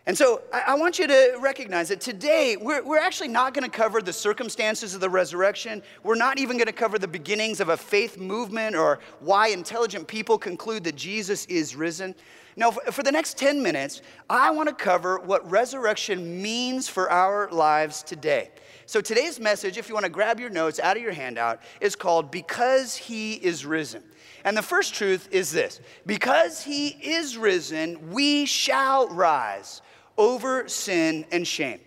And 0.07 0.17
so 0.17 0.41
I, 0.51 0.73
want 0.73 0.97
you 0.97 1.05
to 1.05 1.37
recognize 1.39 1.89
that 1.89 2.01
today 2.01 2.57
we're, 2.59 2.83
we're 2.83 2.97
actually 2.97 3.27
not 3.27 3.53
going 3.53 3.69
to 3.69 3.69
cover 3.69 4.01
the 4.01 4.11
circumstances 4.11 4.95
of 4.95 5.01
the 5.01 5.11
resurrection. 5.11 5.83
We're 6.01 6.15
not 6.15 6.39
even 6.39 6.57
going 6.57 6.65
to 6.65 6.73
cover 6.73 6.97
the 6.97 7.07
beginnings 7.07 7.59
of 7.59 7.69
a 7.69 7.77
faith 7.77 8.17
movement 8.17 8.75
or 8.75 8.97
why 9.19 9.49
intelligent 9.49 10.07
people 10.07 10.39
conclude 10.39 10.85
that 10.85 10.95
Jesus 10.95 11.45
is 11.45 11.75
risen. 11.75 12.15
Now, 12.55 12.71
for 12.71 13.03
the 13.03 13.11
next 13.11 13.37
10 13.37 13.61
minutes, 13.61 14.01
I 14.27 14.49
want 14.49 14.69
to 14.69 14.75
cover 14.75 15.19
what 15.19 15.47
resurrection 15.51 16.41
means 16.41 16.89
for 16.89 17.11
our 17.11 17.47
lives 17.51 18.01
today. 18.01 18.49
So 18.93 19.01
today's 19.01 19.39
message, 19.39 19.79
if 19.79 19.89
you 19.89 19.95
want 19.95 20.05
to 20.05 20.11
grab 20.11 20.39
your 20.39 20.51
notes 20.51 20.79
out 20.79 20.97
of 20.97 21.01
your 21.01 21.13
handout, 21.13 21.63
is 21.81 21.95
called 21.95 22.29
Because 22.29 22.95
He 22.95 23.33
is 23.33 23.65
Risen. 23.65 24.03
And 24.43 24.55
the 24.55 24.61
first 24.61 24.93
truth 24.93 25.27
is 25.31 25.51
this 25.51 25.81
because 26.05 26.61
He 26.61 26.89
is 26.89 27.35
risen, 27.35 28.11
we 28.11 28.45
shall 28.45 29.07
rise 29.07 29.81
over 30.15 30.69
sin 30.69 31.25
and 31.31 31.47
shame. 31.47 31.79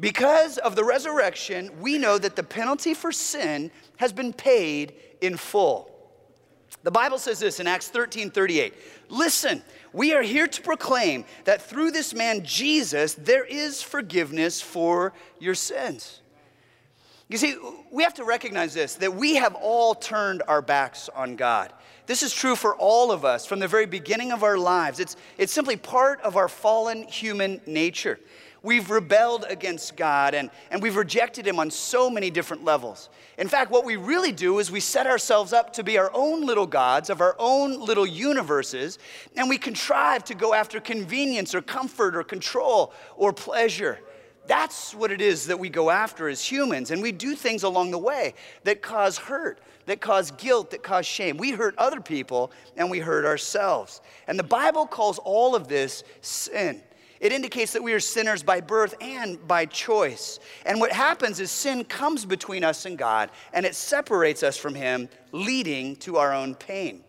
Because 0.00 0.58
of 0.58 0.74
the 0.74 0.82
resurrection, 0.82 1.70
we 1.80 1.98
know 1.98 2.18
that 2.18 2.34
the 2.34 2.42
penalty 2.42 2.94
for 2.94 3.12
sin 3.12 3.70
has 3.98 4.12
been 4.12 4.32
paid 4.32 4.94
in 5.20 5.36
full. 5.36 5.88
The 6.82 6.90
Bible 6.90 7.18
says 7.18 7.38
this 7.38 7.60
in 7.60 7.68
Acts 7.68 7.90
13 7.90 8.32
38. 8.32 8.74
Listen, 9.08 9.62
we 9.92 10.12
are 10.12 10.22
here 10.22 10.46
to 10.46 10.62
proclaim 10.62 11.24
that 11.44 11.62
through 11.62 11.90
this 11.90 12.14
man 12.14 12.44
Jesus, 12.44 13.14
there 13.14 13.44
is 13.44 13.82
forgiveness 13.82 14.60
for 14.60 15.12
your 15.38 15.54
sins. 15.54 16.20
You 17.28 17.36
see, 17.36 17.56
we 17.90 18.02
have 18.04 18.14
to 18.14 18.24
recognize 18.24 18.74
this 18.74 18.94
that 18.96 19.14
we 19.14 19.36
have 19.36 19.54
all 19.54 19.94
turned 19.94 20.42
our 20.48 20.62
backs 20.62 21.08
on 21.14 21.36
God. 21.36 21.72
This 22.06 22.22
is 22.22 22.32
true 22.32 22.56
for 22.56 22.74
all 22.74 23.12
of 23.12 23.26
us 23.26 23.44
from 23.44 23.58
the 23.58 23.68
very 23.68 23.84
beginning 23.84 24.32
of 24.32 24.42
our 24.42 24.56
lives. 24.56 24.98
It's, 24.98 25.16
it's 25.36 25.52
simply 25.52 25.76
part 25.76 26.22
of 26.22 26.36
our 26.36 26.48
fallen 26.48 27.02
human 27.02 27.60
nature. 27.66 28.18
We've 28.62 28.88
rebelled 28.90 29.44
against 29.48 29.94
God 29.94 30.34
and, 30.34 30.50
and 30.70 30.82
we've 30.82 30.96
rejected 30.96 31.46
Him 31.46 31.58
on 31.58 31.70
so 31.70 32.08
many 32.08 32.30
different 32.30 32.64
levels. 32.64 33.10
In 33.38 33.46
fact, 33.46 33.70
what 33.70 33.84
we 33.84 33.94
really 33.94 34.32
do 34.32 34.58
is 34.58 34.68
we 34.68 34.80
set 34.80 35.06
ourselves 35.06 35.52
up 35.52 35.72
to 35.74 35.84
be 35.84 35.96
our 35.96 36.10
own 36.12 36.44
little 36.44 36.66
gods 36.66 37.08
of 37.08 37.20
our 37.20 37.36
own 37.38 37.80
little 37.80 38.04
universes, 38.04 38.98
and 39.36 39.48
we 39.48 39.56
contrive 39.56 40.24
to 40.24 40.34
go 40.34 40.52
after 40.52 40.80
convenience 40.80 41.54
or 41.54 41.62
comfort 41.62 42.16
or 42.16 42.24
control 42.24 42.92
or 43.16 43.32
pleasure. 43.32 44.00
That's 44.48 44.92
what 44.92 45.12
it 45.12 45.20
is 45.20 45.46
that 45.46 45.58
we 45.60 45.68
go 45.68 45.88
after 45.88 46.28
as 46.28 46.44
humans, 46.44 46.90
and 46.90 47.00
we 47.00 47.12
do 47.12 47.36
things 47.36 47.62
along 47.62 47.92
the 47.92 47.98
way 47.98 48.34
that 48.64 48.82
cause 48.82 49.18
hurt, 49.18 49.60
that 49.86 50.00
cause 50.00 50.32
guilt, 50.32 50.72
that 50.72 50.82
cause 50.82 51.06
shame. 51.06 51.36
We 51.36 51.52
hurt 51.52 51.76
other 51.78 52.00
people 52.00 52.50
and 52.76 52.90
we 52.90 52.98
hurt 52.98 53.24
ourselves. 53.24 54.00
And 54.26 54.36
the 54.36 54.42
Bible 54.42 54.86
calls 54.86 55.18
all 55.18 55.54
of 55.54 55.68
this 55.68 56.02
sin. 56.22 56.82
It 57.20 57.32
indicates 57.32 57.72
that 57.72 57.82
we 57.82 57.92
are 57.92 58.00
sinners 58.00 58.42
by 58.42 58.60
birth 58.60 58.94
and 59.00 59.46
by 59.46 59.66
choice. 59.66 60.38
And 60.64 60.80
what 60.80 60.92
happens 60.92 61.40
is 61.40 61.50
sin 61.50 61.84
comes 61.84 62.24
between 62.24 62.64
us 62.64 62.86
and 62.86 62.96
God, 62.96 63.30
and 63.52 63.66
it 63.66 63.74
separates 63.74 64.42
us 64.42 64.56
from 64.56 64.74
Him, 64.74 65.08
leading 65.32 65.96
to 65.96 66.16
our 66.16 66.32
own 66.32 66.54
pain. 66.54 67.02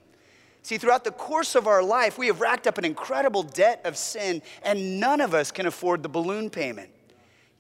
See, 0.62 0.78
throughout 0.78 1.04
the 1.04 1.12
course 1.12 1.56
of 1.56 1.68
our 1.68 1.82
life, 1.82 2.18
we 2.18 2.28
have 2.28 2.42
racked 2.42 2.68
up 2.68 2.78
an 2.78 2.86
incredible 2.86 3.44
debt 3.44 3.82
of 3.86 3.98
sin, 3.98 4.42
and 4.64 5.00
none 5.00 5.22
of 5.22 5.34
us 5.34 5.52
can 5.52 5.66
afford 5.66 6.04
the 6.04 6.10
balloon 6.10 6.50
payment. 6.50 6.90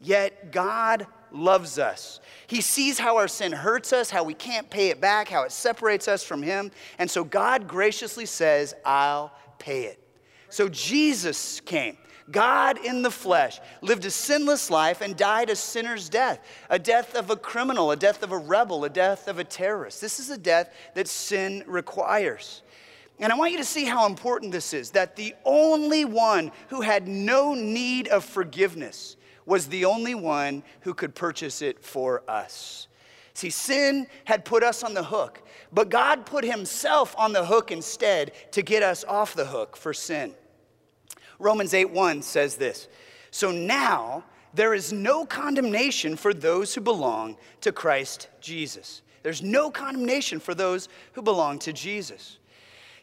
Yet 0.01 0.51
God 0.51 1.07
loves 1.31 1.77
us. 1.77 2.19
He 2.47 2.61
sees 2.61 2.97
how 2.97 3.17
our 3.17 3.27
sin 3.27 3.51
hurts 3.51 3.93
us, 3.93 4.09
how 4.09 4.23
we 4.23 4.33
can't 4.33 4.69
pay 4.69 4.89
it 4.89 4.99
back, 4.99 5.29
how 5.29 5.43
it 5.43 5.51
separates 5.51 6.07
us 6.07 6.23
from 6.23 6.41
Him. 6.41 6.71
And 6.97 7.09
so 7.09 7.23
God 7.23 7.67
graciously 7.67 8.25
says, 8.25 8.73
I'll 8.85 9.31
pay 9.59 9.83
it. 9.83 9.99
So 10.49 10.67
Jesus 10.67 11.59
came. 11.61 11.97
God 12.31 12.83
in 12.83 13.01
the 13.01 13.11
flesh, 13.11 13.59
lived 13.81 14.05
a 14.05 14.11
sinless 14.11 14.69
life 14.69 15.01
and 15.01 15.15
died 15.15 15.49
a 15.49 15.55
sinner's 15.55 16.09
death, 16.09 16.39
a 16.69 16.79
death 16.79 17.15
of 17.15 17.29
a 17.29 17.35
criminal, 17.35 17.91
a 17.91 17.95
death 17.95 18.23
of 18.23 18.31
a 18.31 18.37
rebel, 18.37 18.85
a 18.85 18.89
death 18.89 19.27
of 19.27 19.39
a 19.39 19.43
terrorist. 19.43 20.01
This 20.01 20.19
is 20.19 20.29
a 20.29 20.37
death 20.37 20.73
that 20.93 21.07
sin 21.07 21.63
requires. 21.67 22.61
And 23.19 23.33
I 23.33 23.35
want 23.35 23.51
you 23.51 23.57
to 23.57 23.65
see 23.65 23.85
how 23.85 24.05
important 24.05 24.51
this 24.51 24.73
is 24.73 24.91
that 24.91 25.15
the 25.15 25.35
only 25.43 26.05
one 26.05 26.51
who 26.69 26.81
had 26.81 27.07
no 27.07 27.53
need 27.53 28.07
of 28.07 28.23
forgiveness 28.23 29.17
was 29.45 29.67
the 29.67 29.85
only 29.85 30.15
one 30.15 30.63
who 30.81 30.93
could 30.93 31.15
purchase 31.15 31.61
it 31.61 31.83
for 31.83 32.23
us. 32.29 32.87
See, 33.33 33.49
sin 33.49 34.07
had 34.25 34.45
put 34.45 34.63
us 34.63 34.83
on 34.83 34.93
the 34.93 35.03
hook, 35.03 35.41
but 35.71 35.89
God 35.89 36.25
put 36.25 36.43
himself 36.43 37.15
on 37.17 37.33
the 37.33 37.45
hook 37.45 37.71
instead 37.71 38.31
to 38.51 38.61
get 38.61 38.83
us 38.83 39.03
off 39.05 39.33
the 39.33 39.45
hook 39.45 39.75
for 39.75 39.93
sin. 39.93 40.33
Romans 41.39 41.73
8 41.73 41.91
1 41.91 42.21
says 42.21 42.55
this 42.57 42.87
So 43.31 43.51
now 43.51 44.23
there 44.53 44.73
is 44.73 44.91
no 44.91 45.25
condemnation 45.25 46.15
for 46.15 46.33
those 46.33 46.75
who 46.75 46.81
belong 46.81 47.37
to 47.61 47.71
Christ 47.71 48.27
Jesus. 48.41 49.01
There's 49.23 49.41
no 49.41 49.69
condemnation 49.69 50.39
for 50.39 50.53
those 50.53 50.89
who 51.13 51.21
belong 51.21 51.59
to 51.59 51.73
Jesus. 51.73 52.37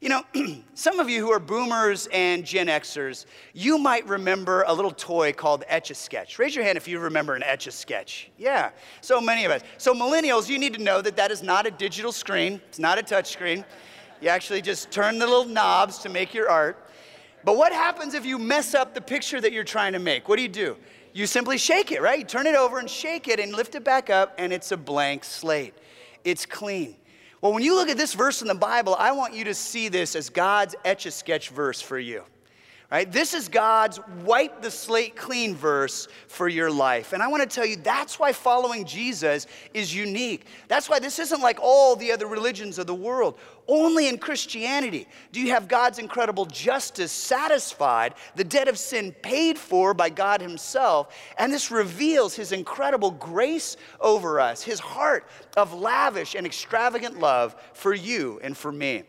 You 0.01 0.11
know, 0.11 0.25
some 0.75 1.01
of 1.01 1.09
you 1.09 1.20
who 1.20 1.33
are 1.33 1.38
boomers 1.38 2.07
and 2.12 2.44
Gen 2.44 2.66
Xers, 2.66 3.25
you 3.55 3.79
might 3.79 4.07
remember 4.07 4.64
a 4.66 4.72
little 4.72 4.90
toy 4.90 5.33
called 5.33 5.64
Etch 5.68 5.90
a 5.90 5.94
Sketch. 5.94 6.38
Raise 6.38 6.55
your 6.55 6.64
hand 6.64 6.77
if 6.77 6.87
you 6.87 6.99
remember 6.99 7.35
an 7.35 7.42
Etch 7.42 7.66
a 7.66 7.70
Sketch. 7.70 8.31
Yeah, 8.37 8.70
so 9.01 9.20
many 9.20 9.44
of 9.44 9.51
us. 9.51 9.62
So, 9.79 9.94
millennials, 9.94 10.49
you 10.49 10.59
need 10.59 10.75
to 10.75 10.83
know 10.83 11.01
that 11.01 11.16
that 11.16 11.31
is 11.31 11.42
not 11.42 11.66
a 11.66 11.70
digital 11.70 12.12
screen, 12.12 12.61
it's 12.68 12.79
not 12.79 12.99
a 12.99 13.03
touch 13.03 13.33
screen. 13.33 13.64
You 14.20 14.29
actually 14.29 14.62
just 14.62 14.90
turn 14.90 15.18
the 15.18 15.27
little 15.27 15.44
knobs 15.44 15.99
to 15.99 16.09
make 16.09 16.33
your 16.33 16.49
art. 16.49 16.86
But 17.46 17.56
what 17.56 17.72
happens 17.72 18.14
if 18.14 18.26
you 18.26 18.40
mess 18.40 18.74
up 18.74 18.92
the 18.92 19.00
picture 19.00 19.40
that 19.40 19.52
you're 19.52 19.62
trying 19.62 19.92
to 19.92 20.00
make? 20.00 20.28
What 20.28 20.35
do 20.35 20.42
you 20.42 20.48
do? 20.48 20.76
You 21.12 21.28
simply 21.28 21.59
shake 21.59 21.92
it, 21.92 22.02
right? 22.02 22.18
You 22.18 22.24
turn 22.24 22.48
it 22.48 22.56
over 22.56 22.80
and 22.80 22.90
shake 22.90 23.28
it 23.28 23.38
and 23.38 23.52
lift 23.52 23.76
it 23.76 23.85
back 23.85 24.11
up, 24.11 24.35
and 24.37 24.52
it's 24.52 24.72
a 24.72 24.76
blank 24.76 25.22
slate. 25.22 25.72
It's 26.24 26.44
clean. 26.44 26.96
Well, 27.40 27.52
when 27.52 27.62
you 27.62 27.76
look 27.76 27.88
at 27.88 27.96
this 27.96 28.14
verse 28.14 28.42
in 28.42 28.48
the 28.48 28.54
Bible, 28.56 28.96
I 28.98 29.12
want 29.12 29.32
you 29.32 29.44
to 29.44 29.54
see 29.54 29.87
this 29.87 30.16
as 30.16 30.28
God's 30.28 30.74
etch 30.85 31.06
a 31.06 31.12
sketch 31.12 31.50
verse 31.50 31.80
for 31.80 32.00
you. 32.00 32.24
Right? 32.88 33.11
This 33.11 33.35
is 33.35 33.49
God's 33.49 33.99
wipe 34.25 34.62
the 34.62 34.70
slate 34.70 35.16
clean 35.16 35.57
verse 35.57 36.07
for 36.29 36.46
your 36.46 36.70
life. 36.70 37.12
And 37.12 37.20
I 37.20 37.27
want 37.27 37.42
to 37.42 37.53
tell 37.53 37.66
you 37.66 37.75
that's 37.75 38.20
why 38.20 38.33
following 38.33 38.85
Jesus 38.85 39.49
is 39.75 39.92
unique. 39.92 40.46
That's 40.68 40.88
why 40.88 41.01
this 41.01 41.18
isn't 41.18 41.40
like 41.40 41.59
all 41.61 41.96
the 41.96 42.12
other 42.12 42.29
religions 42.29 42.79
of 42.79 42.87
the 42.87 42.94
world. 42.94 43.40
Only 43.66 44.07
in 44.07 44.18
Christianity 44.18 45.09
do 45.33 45.40
you 45.40 45.51
have 45.51 45.66
God's 45.66 45.99
incredible 45.99 46.46
justice 46.46 47.11
satisfied, 47.11 48.14
the 48.37 48.44
debt 48.44 48.68
of 48.68 48.79
sin 48.79 49.12
paid 49.20 49.59
for 49.59 49.92
by 49.92 50.09
God 50.09 50.40
Himself. 50.40 51.12
And 51.38 51.53
this 51.53 51.72
reveals 51.72 52.37
His 52.37 52.53
incredible 52.53 53.11
grace 53.11 53.77
over 54.01 54.38
us, 54.38 54.62
His 54.62 54.79
heart 54.79 55.27
of 55.57 55.75
lavish 55.75 56.37
and 56.37 56.46
extravagant 56.46 57.18
love 57.18 57.57
for 57.72 57.92
you 57.92 58.38
and 58.44 58.57
for 58.57 58.70
me. 58.70 59.03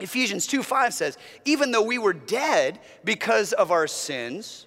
Ephesians 0.00 0.46
2 0.46 0.62
5 0.62 0.94
says, 0.94 1.18
even 1.44 1.70
though 1.70 1.82
we 1.82 1.98
were 1.98 2.12
dead 2.12 2.78
because 3.04 3.52
of 3.52 3.70
our 3.72 3.86
sins, 3.86 4.66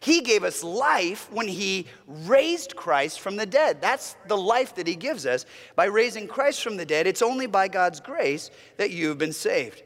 he 0.00 0.20
gave 0.20 0.44
us 0.44 0.62
life 0.62 1.30
when 1.32 1.48
he 1.48 1.86
raised 2.06 2.76
Christ 2.76 3.20
from 3.20 3.36
the 3.36 3.46
dead. 3.46 3.80
That's 3.80 4.16
the 4.26 4.36
life 4.36 4.74
that 4.76 4.86
he 4.86 4.94
gives 4.94 5.26
us. 5.26 5.44
By 5.74 5.86
raising 5.86 6.28
Christ 6.28 6.62
from 6.62 6.76
the 6.76 6.86
dead, 6.86 7.06
it's 7.06 7.22
only 7.22 7.46
by 7.46 7.68
God's 7.68 8.00
grace 8.00 8.50
that 8.76 8.90
you 8.90 9.08
have 9.08 9.18
been 9.18 9.32
saved. 9.32 9.82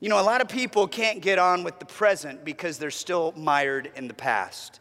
You 0.00 0.08
know, 0.08 0.20
a 0.20 0.22
lot 0.22 0.40
of 0.40 0.48
people 0.48 0.86
can't 0.86 1.20
get 1.20 1.38
on 1.38 1.64
with 1.64 1.78
the 1.78 1.86
present 1.86 2.44
because 2.44 2.78
they're 2.78 2.90
still 2.90 3.32
mired 3.36 3.90
in 3.96 4.06
the 4.06 4.14
past. 4.14 4.80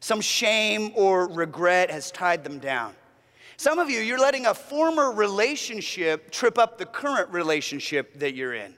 Some 0.00 0.20
shame 0.20 0.92
or 0.96 1.28
regret 1.28 1.90
has 1.90 2.10
tied 2.10 2.44
them 2.44 2.58
down. 2.58 2.94
Some 3.56 3.78
of 3.78 3.88
you, 3.88 4.00
you're 4.00 4.18
letting 4.18 4.46
a 4.46 4.54
former 4.54 5.12
relationship 5.12 6.30
trip 6.30 6.58
up 6.58 6.78
the 6.78 6.86
current 6.86 7.30
relationship 7.30 8.18
that 8.18 8.34
you're 8.34 8.54
in. 8.54 8.74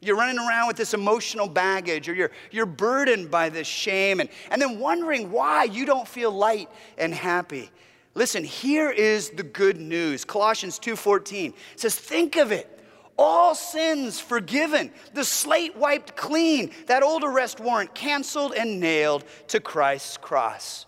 You're 0.00 0.16
running 0.16 0.38
around 0.38 0.68
with 0.68 0.76
this 0.76 0.94
emotional 0.94 1.48
baggage, 1.48 2.08
or 2.08 2.14
you're, 2.14 2.30
you're 2.50 2.66
burdened 2.66 3.30
by 3.30 3.48
this 3.48 3.66
shame, 3.66 4.20
and, 4.20 4.28
and 4.50 4.60
then 4.60 4.78
wondering 4.78 5.30
why 5.30 5.64
you 5.64 5.86
don't 5.86 6.06
feel 6.06 6.30
light 6.30 6.68
and 6.98 7.14
happy. 7.14 7.70
Listen, 8.14 8.44
here 8.44 8.90
is 8.90 9.30
the 9.30 9.42
good 9.42 9.78
news. 9.78 10.24
Colossians 10.24 10.78
2:14 10.78 11.54
says, 11.76 11.94
Think 11.94 12.36
of 12.36 12.52
it. 12.52 12.72
All 13.18 13.54
sins 13.54 14.20
forgiven, 14.20 14.90
the 15.14 15.24
slate 15.24 15.74
wiped 15.74 16.16
clean, 16.16 16.70
that 16.86 17.02
old 17.02 17.24
arrest 17.24 17.60
warrant 17.60 17.94
canceled 17.94 18.52
and 18.52 18.78
nailed 18.78 19.24
to 19.48 19.58
Christ's 19.58 20.18
cross. 20.18 20.84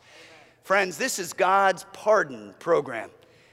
Friends, 0.62 0.98
this 0.98 1.18
is 1.18 1.32
God's 1.32 1.86
pardon 1.94 2.54
program. 2.58 3.08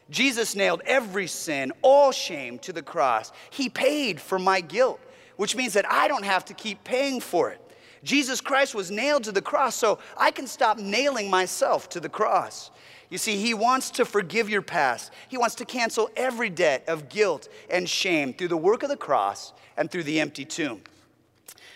Jesus 0.09 0.55
nailed 0.55 0.81
every 0.85 1.27
sin, 1.27 1.71
all 1.81 2.11
shame 2.11 2.59
to 2.59 2.73
the 2.73 2.83
cross. 2.83 3.31
He 3.49 3.69
paid 3.69 4.21
for 4.21 4.37
my 4.37 4.61
guilt, 4.61 4.99
which 5.35 5.55
means 5.55 5.73
that 5.73 5.89
I 5.91 6.07
don't 6.07 6.25
have 6.25 6.45
to 6.45 6.53
keep 6.53 6.83
paying 6.83 7.19
for 7.19 7.49
it. 7.49 7.59
Jesus 8.03 8.39
Christ 8.39 8.75
was 8.75 8.91
nailed 8.91 9.23
to 9.23 9.31
the 9.31 9.41
cross, 9.41 9.75
so 9.75 9.97
I 10.15 10.29
can 10.29 10.45
stop 10.45 10.77
nailing 10.77 11.29
myself 11.29 11.89
to 11.89 11.99
the 11.99 12.09
cross. 12.09 12.69
You 13.09 13.17
see, 13.17 13.37
He 13.37 13.55
wants 13.55 13.89
to 13.91 14.05
forgive 14.05 14.47
your 14.47 14.61
past. 14.61 15.11
He 15.27 15.37
wants 15.37 15.55
to 15.55 15.65
cancel 15.65 16.11
every 16.15 16.49
debt 16.49 16.83
of 16.87 17.09
guilt 17.09 17.49
and 17.69 17.89
shame 17.89 18.33
through 18.33 18.49
the 18.49 18.57
work 18.57 18.83
of 18.83 18.89
the 18.89 18.97
cross 18.97 19.53
and 19.75 19.89
through 19.89 20.03
the 20.03 20.19
empty 20.19 20.45
tomb. 20.45 20.81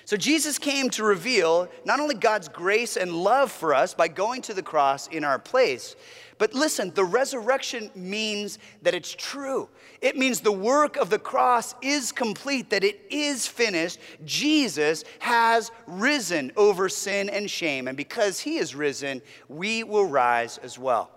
So, 0.05 0.17
Jesus 0.17 0.57
came 0.57 0.89
to 0.91 1.03
reveal 1.03 1.67
not 1.85 1.99
only 1.99 2.15
God's 2.15 2.47
grace 2.47 2.97
and 2.97 3.11
love 3.11 3.51
for 3.51 3.73
us 3.73 3.93
by 3.93 4.07
going 4.07 4.41
to 4.43 4.53
the 4.53 4.63
cross 4.63 5.07
in 5.07 5.23
our 5.23 5.39
place, 5.39 5.95
but 6.39 6.54
listen, 6.54 6.91
the 6.95 7.04
resurrection 7.04 7.91
means 7.93 8.60
that 8.82 8.95
it's 8.95 9.13
true. 9.13 9.67
It 10.02 10.15
means 10.15 10.39
the 10.39 10.54
work 10.54 10.95
of 10.95 11.10
the 11.10 11.19
cross 11.19 11.75
is 11.82 12.13
complete, 12.13 12.69
that 12.69 12.86
it 12.86 13.02
is 13.10 13.45
finished. 13.45 13.99
Jesus 14.23 15.04
has 15.19 15.69
risen 15.86 16.54
over 16.56 16.88
sin 16.88 17.30
and 17.30 17.52
shame. 17.52 17.89
And 17.89 17.97
because 17.97 18.39
he 18.39 18.58
is 18.58 18.73
risen, 18.73 19.21
we 19.49 19.84
will 19.84 20.06
rise 20.06 20.58
as 20.60 20.80
well. 20.80 21.12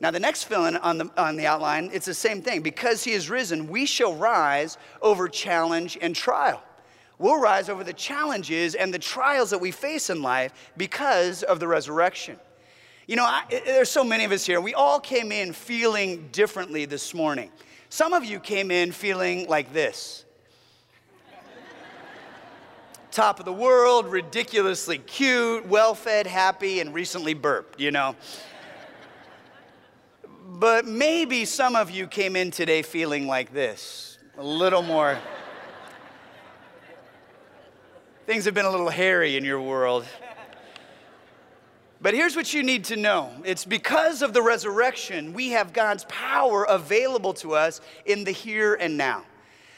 Now, 0.00 0.10
the 0.10 0.18
next 0.18 0.44
fill 0.44 0.66
in 0.66 0.76
on 0.78 0.98
the, 0.98 1.10
on 1.16 1.36
the 1.36 1.46
outline, 1.46 1.90
it's 1.92 2.06
the 2.06 2.12
same 2.12 2.42
thing. 2.42 2.62
Because 2.62 3.04
he 3.04 3.12
is 3.12 3.30
risen, 3.30 3.68
we 3.68 3.86
shall 3.86 4.16
rise 4.16 4.76
over 5.00 5.28
challenge 5.28 5.96
and 6.02 6.16
trial. 6.16 6.60
We'll 7.18 7.40
rise 7.40 7.68
over 7.68 7.84
the 7.84 7.92
challenges 7.92 8.74
and 8.74 8.92
the 8.92 8.98
trials 8.98 9.50
that 9.50 9.60
we 9.60 9.70
face 9.70 10.10
in 10.10 10.20
life 10.20 10.72
because 10.76 11.44
of 11.44 11.60
the 11.60 11.68
resurrection. 11.68 12.40
You 13.06 13.16
know, 13.16 13.24
I, 13.24 13.42
there's 13.64 13.90
so 13.90 14.04
many 14.04 14.24
of 14.24 14.30
us 14.30 14.46
here. 14.46 14.60
We 14.60 14.74
all 14.74 15.00
came 15.00 15.32
in 15.32 15.52
feeling 15.52 16.28
differently 16.30 16.84
this 16.84 17.12
morning. 17.14 17.50
Some 17.88 18.12
of 18.12 18.24
you 18.24 18.38
came 18.38 18.70
in 18.70 18.92
feeling 18.92 19.48
like 19.48 19.72
this 19.72 20.24
top 23.10 23.38
of 23.38 23.44
the 23.44 23.52
world, 23.52 24.06
ridiculously 24.06 24.96
cute, 24.96 25.66
well 25.66 25.94
fed, 25.94 26.26
happy, 26.26 26.80
and 26.80 26.94
recently 26.94 27.34
burped, 27.34 27.78
you 27.78 27.90
know. 27.90 28.16
But 30.46 30.86
maybe 30.86 31.44
some 31.44 31.76
of 31.76 31.90
you 31.90 32.06
came 32.06 32.36
in 32.36 32.50
today 32.50 32.82
feeling 32.82 33.26
like 33.26 33.52
this 33.52 34.18
a 34.38 34.42
little 34.42 34.82
more. 34.82 35.18
Things 38.26 38.44
have 38.46 38.54
been 38.54 38.64
a 38.64 38.70
little 38.70 38.88
hairy 38.88 39.36
in 39.36 39.44
your 39.44 39.60
world. 39.60 40.06
But 42.02 42.14
here's 42.14 42.34
what 42.34 42.52
you 42.52 42.64
need 42.64 42.84
to 42.86 42.96
know 42.96 43.30
it's 43.44 43.64
because 43.64 44.22
of 44.22 44.32
the 44.32 44.42
resurrection, 44.42 45.32
we 45.32 45.50
have 45.50 45.72
God's 45.72 46.04
power 46.08 46.64
available 46.64 47.32
to 47.34 47.54
us 47.54 47.80
in 48.04 48.24
the 48.24 48.32
here 48.32 48.74
and 48.74 48.96
now. 48.96 49.24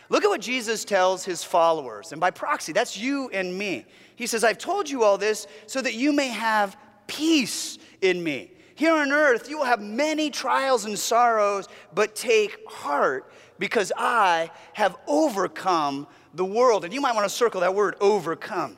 Look 0.08 0.24
at 0.24 0.28
what 0.28 0.40
Jesus 0.40 0.84
tells 0.84 1.24
his 1.24 1.44
followers, 1.44 2.12
and 2.12 2.20
by 2.20 2.30
proxy, 2.30 2.72
that's 2.72 2.96
you 2.96 3.28
and 3.30 3.56
me. 3.56 3.84
He 4.16 4.26
says, 4.26 4.44
I've 4.44 4.58
told 4.58 4.88
you 4.88 5.02
all 5.02 5.18
this 5.18 5.46
so 5.66 5.82
that 5.82 5.94
you 5.94 6.12
may 6.12 6.28
have 6.28 6.76
peace 7.06 7.78
in 8.00 8.22
me. 8.22 8.50
Here 8.74 8.94
on 8.94 9.12
earth, 9.12 9.48
you 9.48 9.58
will 9.58 9.64
have 9.64 9.80
many 9.80 10.30
trials 10.30 10.84
and 10.84 10.98
sorrows, 10.98 11.68
but 11.94 12.14
take 12.14 12.56
heart 12.68 13.30
because 13.58 13.92
I 13.96 14.50
have 14.72 14.96
overcome 15.06 16.06
the 16.34 16.44
world. 16.44 16.84
And 16.84 16.92
you 16.92 17.00
might 17.00 17.14
want 17.14 17.24
to 17.24 17.34
circle 17.34 17.60
that 17.60 17.74
word, 17.74 17.94
overcome. 18.00 18.76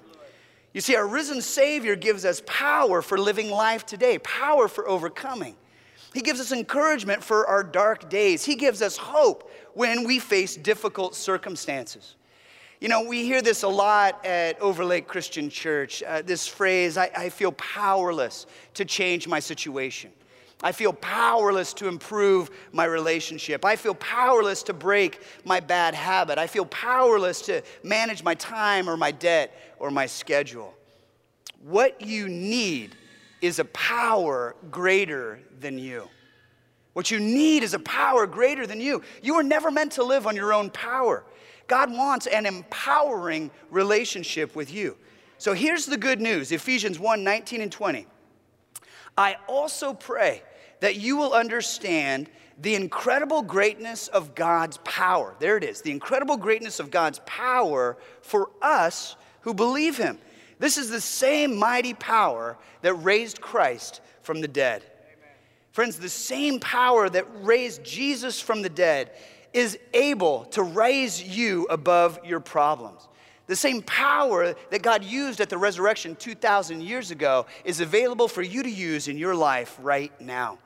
You 0.76 0.82
see, 0.82 0.94
our 0.94 1.08
risen 1.08 1.40
Savior 1.40 1.96
gives 1.96 2.26
us 2.26 2.42
power 2.44 3.00
for 3.00 3.16
living 3.16 3.50
life 3.50 3.86
today, 3.86 4.18
power 4.18 4.68
for 4.68 4.86
overcoming. 4.86 5.56
He 6.12 6.20
gives 6.20 6.38
us 6.38 6.52
encouragement 6.52 7.24
for 7.24 7.46
our 7.46 7.64
dark 7.64 8.10
days. 8.10 8.44
He 8.44 8.56
gives 8.56 8.82
us 8.82 8.98
hope 8.98 9.50
when 9.72 10.04
we 10.04 10.18
face 10.18 10.54
difficult 10.54 11.14
circumstances. 11.14 12.16
You 12.78 12.88
know, 12.88 13.00
we 13.00 13.24
hear 13.24 13.40
this 13.40 13.62
a 13.62 13.68
lot 13.68 14.22
at 14.26 14.60
Overlake 14.60 15.08
Christian 15.08 15.48
Church 15.48 16.02
uh, 16.02 16.20
this 16.20 16.46
phrase, 16.46 16.98
I, 16.98 17.10
I 17.16 17.28
feel 17.30 17.52
powerless 17.52 18.44
to 18.74 18.84
change 18.84 19.26
my 19.26 19.40
situation. 19.40 20.10
I 20.62 20.72
feel 20.72 20.92
powerless 20.92 21.74
to 21.74 21.88
improve 21.88 22.50
my 22.72 22.86
relationship. 22.86 23.64
I 23.64 23.76
feel 23.76 23.94
powerless 23.94 24.62
to 24.64 24.72
break 24.72 25.20
my 25.44 25.60
bad 25.60 25.94
habit. 25.94 26.38
I 26.38 26.46
feel 26.46 26.64
powerless 26.66 27.42
to 27.42 27.62
manage 27.82 28.22
my 28.22 28.34
time 28.34 28.88
or 28.88 28.96
my 28.96 29.10
debt 29.10 29.54
or 29.78 29.90
my 29.90 30.06
schedule. 30.06 30.74
What 31.62 32.00
you 32.00 32.28
need 32.28 32.96
is 33.42 33.58
a 33.58 33.64
power 33.66 34.56
greater 34.70 35.40
than 35.60 35.78
you. 35.78 36.08
What 36.94 37.10
you 37.10 37.20
need 37.20 37.62
is 37.62 37.74
a 37.74 37.78
power 37.78 38.26
greater 38.26 38.66
than 38.66 38.80
you. 38.80 39.02
You 39.22 39.34
were 39.34 39.42
never 39.42 39.70
meant 39.70 39.92
to 39.92 40.02
live 40.02 40.26
on 40.26 40.34
your 40.34 40.54
own 40.54 40.70
power. 40.70 41.24
God 41.66 41.92
wants 41.92 42.26
an 42.26 42.46
empowering 42.46 43.50
relationship 43.70 44.56
with 44.56 44.72
you. 44.72 44.96
So 45.36 45.52
here's 45.52 45.84
the 45.84 45.98
good 45.98 46.20
news 46.20 46.52
Ephesians 46.52 46.98
1 46.98 47.22
19 47.22 47.60
and 47.60 47.70
20. 47.70 48.06
I 49.16 49.36
also 49.46 49.94
pray 49.94 50.42
that 50.80 50.96
you 50.96 51.16
will 51.16 51.32
understand 51.32 52.28
the 52.60 52.74
incredible 52.74 53.42
greatness 53.42 54.08
of 54.08 54.34
God's 54.34 54.78
power. 54.78 55.34
There 55.38 55.56
it 55.56 55.64
is, 55.64 55.82
the 55.82 55.90
incredible 55.90 56.36
greatness 56.36 56.80
of 56.80 56.90
God's 56.90 57.20
power 57.26 57.96
for 58.22 58.50
us 58.62 59.16
who 59.40 59.54
believe 59.54 59.96
Him. 59.96 60.18
This 60.58 60.78
is 60.78 60.90
the 60.90 61.00
same 61.00 61.56
mighty 61.56 61.94
power 61.94 62.56
that 62.82 62.94
raised 62.94 63.40
Christ 63.40 64.00
from 64.22 64.40
the 64.40 64.48
dead. 64.48 64.82
Friends, 65.72 65.98
the 65.98 66.08
same 66.08 66.58
power 66.58 67.10
that 67.10 67.26
raised 67.42 67.84
Jesus 67.84 68.40
from 68.40 68.62
the 68.62 68.70
dead 68.70 69.10
is 69.52 69.78
able 69.92 70.44
to 70.46 70.62
raise 70.62 71.22
you 71.22 71.66
above 71.68 72.18
your 72.24 72.40
problems. 72.40 73.06
The 73.46 73.56
same 73.56 73.82
power 73.82 74.54
that 74.70 74.82
God 74.82 75.04
used 75.04 75.40
at 75.40 75.48
the 75.48 75.58
resurrection 75.58 76.16
2,000 76.16 76.82
years 76.82 77.10
ago 77.10 77.46
is 77.64 77.80
available 77.80 78.26
for 78.26 78.42
you 78.42 78.62
to 78.62 78.70
use 78.70 79.06
in 79.06 79.18
your 79.18 79.34
life 79.34 79.78
right 79.80 80.12
now. 80.20 80.58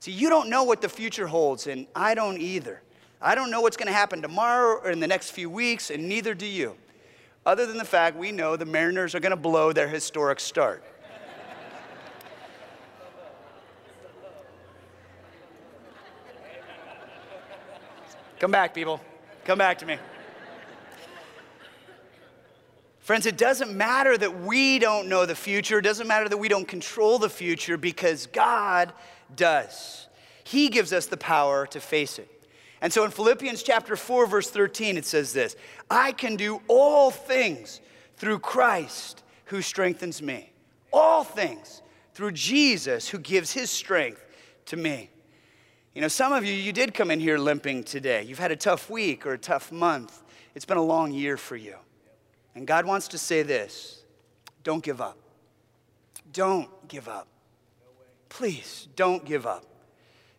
See, 0.00 0.12
you 0.12 0.28
don't 0.28 0.48
know 0.48 0.64
what 0.64 0.80
the 0.80 0.88
future 0.88 1.26
holds, 1.26 1.66
and 1.66 1.86
I 1.94 2.14
don't 2.14 2.38
either. 2.38 2.82
I 3.20 3.34
don't 3.34 3.50
know 3.50 3.60
what's 3.60 3.76
going 3.76 3.88
to 3.88 3.92
happen 3.92 4.22
tomorrow 4.22 4.80
or 4.82 4.90
in 4.90 5.00
the 5.00 5.06
next 5.06 5.30
few 5.30 5.50
weeks, 5.50 5.90
and 5.90 6.08
neither 6.08 6.34
do 6.34 6.46
you. 6.46 6.76
Other 7.44 7.66
than 7.66 7.76
the 7.76 7.84
fact 7.84 8.16
we 8.16 8.32
know 8.32 8.56
the 8.56 8.66
Mariners 8.66 9.14
are 9.14 9.20
going 9.20 9.30
to 9.30 9.36
blow 9.36 9.72
their 9.72 9.88
historic 9.88 10.40
start. 10.40 10.82
Come 18.38 18.50
back, 18.50 18.74
people. 18.74 19.00
Come 19.44 19.58
back 19.58 19.78
to 19.78 19.86
me. 19.86 19.96
Friends, 23.06 23.24
it 23.24 23.36
doesn't 23.36 23.72
matter 23.72 24.18
that 24.18 24.40
we 24.40 24.80
don't 24.80 25.06
know 25.06 25.26
the 25.26 25.36
future. 25.36 25.78
It 25.78 25.82
doesn't 25.82 26.08
matter 26.08 26.28
that 26.28 26.38
we 26.38 26.48
don't 26.48 26.66
control 26.66 27.20
the 27.20 27.30
future 27.30 27.76
because 27.76 28.26
God 28.26 28.92
does. 29.36 30.08
He 30.42 30.68
gives 30.68 30.92
us 30.92 31.06
the 31.06 31.16
power 31.16 31.68
to 31.68 31.78
face 31.78 32.18
it. 32.18 32.28
And 32.80 32.92
so 32.92 33.04
in 33.04 33.12
Philippians 33.12 33.62
chapter 33.62 33.94
4 33.94 34.26
verse 34.26 34.50
13 34.50 34.96
it 34.96 35.04
says 35.04 35.32
this, 35.32 35.54
I 35.88 36.10
can 36.10 36.34
do 36.34 36.60
all 36.66 37.12
things 37.12 37.80
through 38.16 38.40
Christ 38.40 39.22
who 39.44 39.62
strengthens 39.62 40.20
me. 40.20 40.50
All 40.92 41.22
things 41.22 41.82
through 42.12 42.32
Jesus 42.32 43.08
who 43.08 43.18
gives 43.18 43.52
his 43.52 43.70
strength 43.70 44.26
to 44.64 44.76
me. 44.76 45.10
You 45.94 46.00
know, 46.00 46.08
some 46.08 46.32
of 46.32 46.44
you, 46.44 46.54
you 46.54 46.72
did 46.72 46.92
come 46.92 47.12
in 47.12 47.20
here 47.20 47.38
limping 47.38 47.84
today. 47.84 48.24
You've 48.24 48.40
had 48.40 48.50
a 48.50 48.56
tough 48.56 48.90
week 48.90 49.24
or 49.24 49.34
a 49.34 49.38
tough 49.38 49.70
month. 49.70 50.24
It's 50.56 50.64
been 50.64 50.76
a 50.76 50.82
long 50.82 51.12
year 51.12 51.36
for 51.36 51.54
you. 51.54 51.76
And 52.56 52.66
God 52.66 52.86
wants 52.86 53.08
to 53.08 53.18
say 53.18 53.42
this 53.42 54.02
don't 54.64 54.82
give 54.82 55.00
up. 55.00 55.18
Don't 56.32 56.88
give 56.88 57.06
up. 57.06 57.28
Please 58.28 58.88
don't 58.96 59.24
give 59.24 59.46
up. 59.46 59.64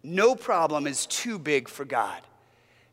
No 0.03 0.35
problem 0.35 0.87
is 0.87 1.05
too 1.05 1.39
big 1.39 1.69
for 1.69 1.85
God. 1.85 2.21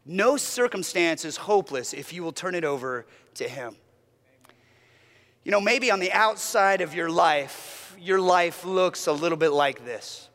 No 0.06 0.36
circumstance 0.36 1.24
is 1.24 1.36
hopeless 1.36 1.92
if 1.92 2.12
you 2.12 2.22
will 2.22 2.32
turn 2.32 2.54
it 2.54 2.64
over 2.64 3.06
to 3.34 3.48
Him. 3.48 3.76
You 5.42 5.50
know, 5.50 5.60
maybe 5.60 5.90
on 5.90 6.00
the 6.00 6.12
outside 6.12 6.82
of 6.82 6.94
your 6.94 7.10
life, 7.10 7.96
your 7.98 8.20
life 8.20 8.64
looks 8.64 9.06
a 9.06 9.12
little 9.12 9.38
bit 9.38 9.50
like 9.50 9.84
this. 9.84 10.28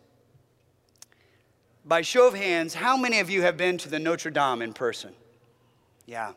By 1.86 2.02
show 2.02 2.28
of 2.28 2.34
hands, 2.34 2.74
how 2.74 2.98
many 2.98 3.20
of 3.20 3.30
you 3.30 3.44
have 3.44 3.56
been 3.56 3.78
to 3.80 3.90
the 3.90 4.00
Notre 4.00 4.32
Dame 4.32 4.62
in 4.62 4.74
person? 4.74 5.14
Yeah. 6.06 6.34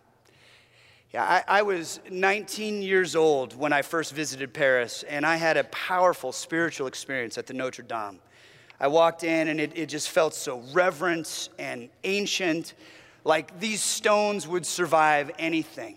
Yeah, 1.13 1.25
I, 1.25 1.59
I, 1.59 1.63
was 1.63 2.01
19 2.11 2.81
years 2.81 3.15
old 3.15 3.55
when 3.55 3.73
I 3.73 3.83
first 3.83 4.15
visited 4.15 4.55
Paris, 4.55 5.03
and 5.03 5.27
I 5.27 5.37
had 5.37 5.59
a 5.59 5.65
powerful 5.65 6.33
spiritual 6.33 6.87
experience 6.87 7.37
at 7.37 7.47
the 7.47 7.53
Notre 7.53 7.83
Dame. 7.83 8.19
I 8.81 8.89
walked 8.89 9.23
in, 9.23 9.49
and 9.49 9.61
it, 9.61 9.73
it 9.77 9.91
just 9.91 10.09
felt 10.09 10.33
so 10.33 10.63
reverent 10.73 11.51
and 11.59 11.91
ancient, 12.05 12.73
like 13.25 13.61
these 13.61 13.83
stones 13.83 14.49
would 14.49 14.65
survive 14.65 15.31
anything. 15.39 15.97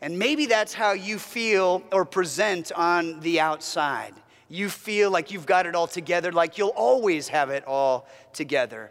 And 0.00 0.18
maybe 0.18 0.46
that's 0.46 0.74
how 0.74 0.92
you 0.92 1.18
feel 1.18 1.84
or 1.92 2.04
present 2.04 2.72
on 2.72 3.20
the 3.20 3.38
outside 3.38 4.14
you 4.50 4.68
feel 4.68 5.10
like 5.10 5.30
you've 5.30 5.46
got 5.46 5.64
it 5.64 5.74
all 5.74 5.86
together, 5.86 6.32
like 6.32 6.58
you'll 6.58 6.68
always 6.70 7.28
have 7.28 7.50
it 7.50 7.64
all 7.66 8.06
together. 8.32 8.90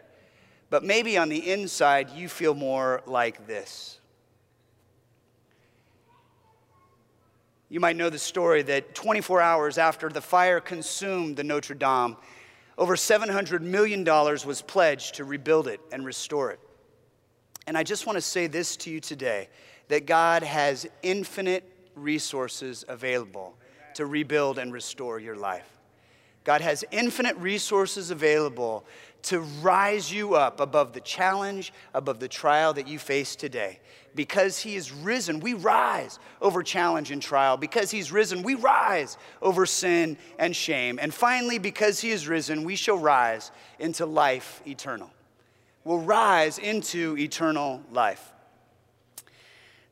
But 0.70 0.82
maybe 0.82 1.18
on 1.18 1.28
the 1.28 1.50
inside, 1.52 2.10
you 2.10 2.28
feel 2.28 2.54
more 2.54 3.02
like 3.06 3.46
this. 3.46 3.99
You 7.72 7.78
might 7.78 7.94
know 7.94 8.10
the 8.10 8.18
story 8.18 8.62
that 8.62 8.96
24 8.96 9.40
hours 9.40 9.78
after 9.78 10.08
the 10.08 10.20
fire 10.20 10.58
consumed 10.58 11.36
the 11.36 11.44
Notre 11.44 11.76
Dame, 11.76 12.16
over 12.76 12.96
$700 12.96 13.60
million 13.60 14.04
was 14.04 14.60
pledged 14.60 15.14
to 15.14 15.24
rebuild 15.24 15.68
it 15.68 15.80
and 15.92 16.04
restore 16.04 16.50
it. 16.50 16.58
And 17.68 17.78
I 17.78 17.84
just 17.84 18.06
want 18.06 18.16
to 18.16 18.22
say 18.22 18.48
this 18.48 18.76
to 18.78 18.90
you 18.90 18.98
today 18.98 19.48
that 19.86 20.04
God 20.04 20.42
has 20.42 20.84
infinite 21.04 21.62
resources 21.94 22.84
available 22.88 23.56
to 23.94 24.04
rebuild 24.04 24.58
and 24.58 24.72
restore 24.72 25.20
your 25.20 25.36
life. 25.36 25.68
God 26.42 26.62
has 26.62 26.84
infinite 26.90 27.36
resources 27.36 28.10
available 28.10 28.84
to 29.22 29.40
rise 29.40 30.12
you 30.12 30.34
up 30.34 30.60
above 30.60 30.92
the 30.92 31.00
challenge, 31.00 31.72
above 31.94 32.20
the 32.20 32.28
trial 32.28 32.72
that 32.74 32.88
you 32.88 32.98
face 32.98 33.36
today. 33.36 33.80
Because 34.14 34.58
He 34.58 34.76
is 34.76 34.92
risen, 34.92 35.40
we 35.40 35.54
rise 35.54 36.18
over 36.40 36.62
challenge 36.62 37.10
and 37.10 37.22
trial. 37.22 37.56
Because 37.56 37.90
He's 37.90 38.10
risen, 38.10 38.42
we 38.42 38.54
rise 38.54 39.16
over 39.40 39.66
sin 39.66 40.16
and 40.38 40.54
shame. 40.54 40.98
And 41.00 41.12
finally, 41.14 41.58
because 41.58 42.00
He 42.00 42.10
is 42.10 42.26
risen, 42.26 42.64
we 42.64 42.76
shall 42.76 42.98
rise 42.98 43.50
into 43.78 44.06
life 44.06 44.62
eternal. 44.66 45.10
We'll 45.84 45.98
rise 45.98 46.58
into 46.58 47.16
eternal 47.16 47.82
life. 47.92 48.32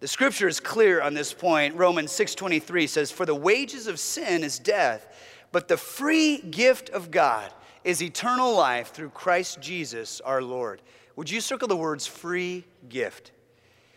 The 0.01 0.09
scripture 0.09 0.47
is 0.47 0.61
clear 0.61 1.01
on 1.01 1.15
this 1.15 1.33
point. 1.33 1.75
Romans 1.75 2.13
6:23 2.13 2.87
says, 2.87 3.11
"For 3.11 3.27
the 3.27 3.35
wages 3.35 3.87
of 3.87 3.99
sin 3.99 4.45
is 4.45 4.59
death, 4.59 5.07
but 5.51 5.69
the 5.69 5.77
free 5.77 6.39
gift 6.39 6.91
of 6.91 7.11
God 7.11 7.53
is 7.89 8.03
eternal 8.03 8.55
life 8.55 8.93
through 8.93 9.11
Christ 9.11 9.61
Jesus 9.61 10.21
our 10.21 10.43
Lord." 10.43 10.83
Would 11.17 11.31
you 11.31 11.41
circle 11.41 11.67
the 11.67 11.77
words 11.77 12.07
free 12.07 12.65
gift? 12.89 13.33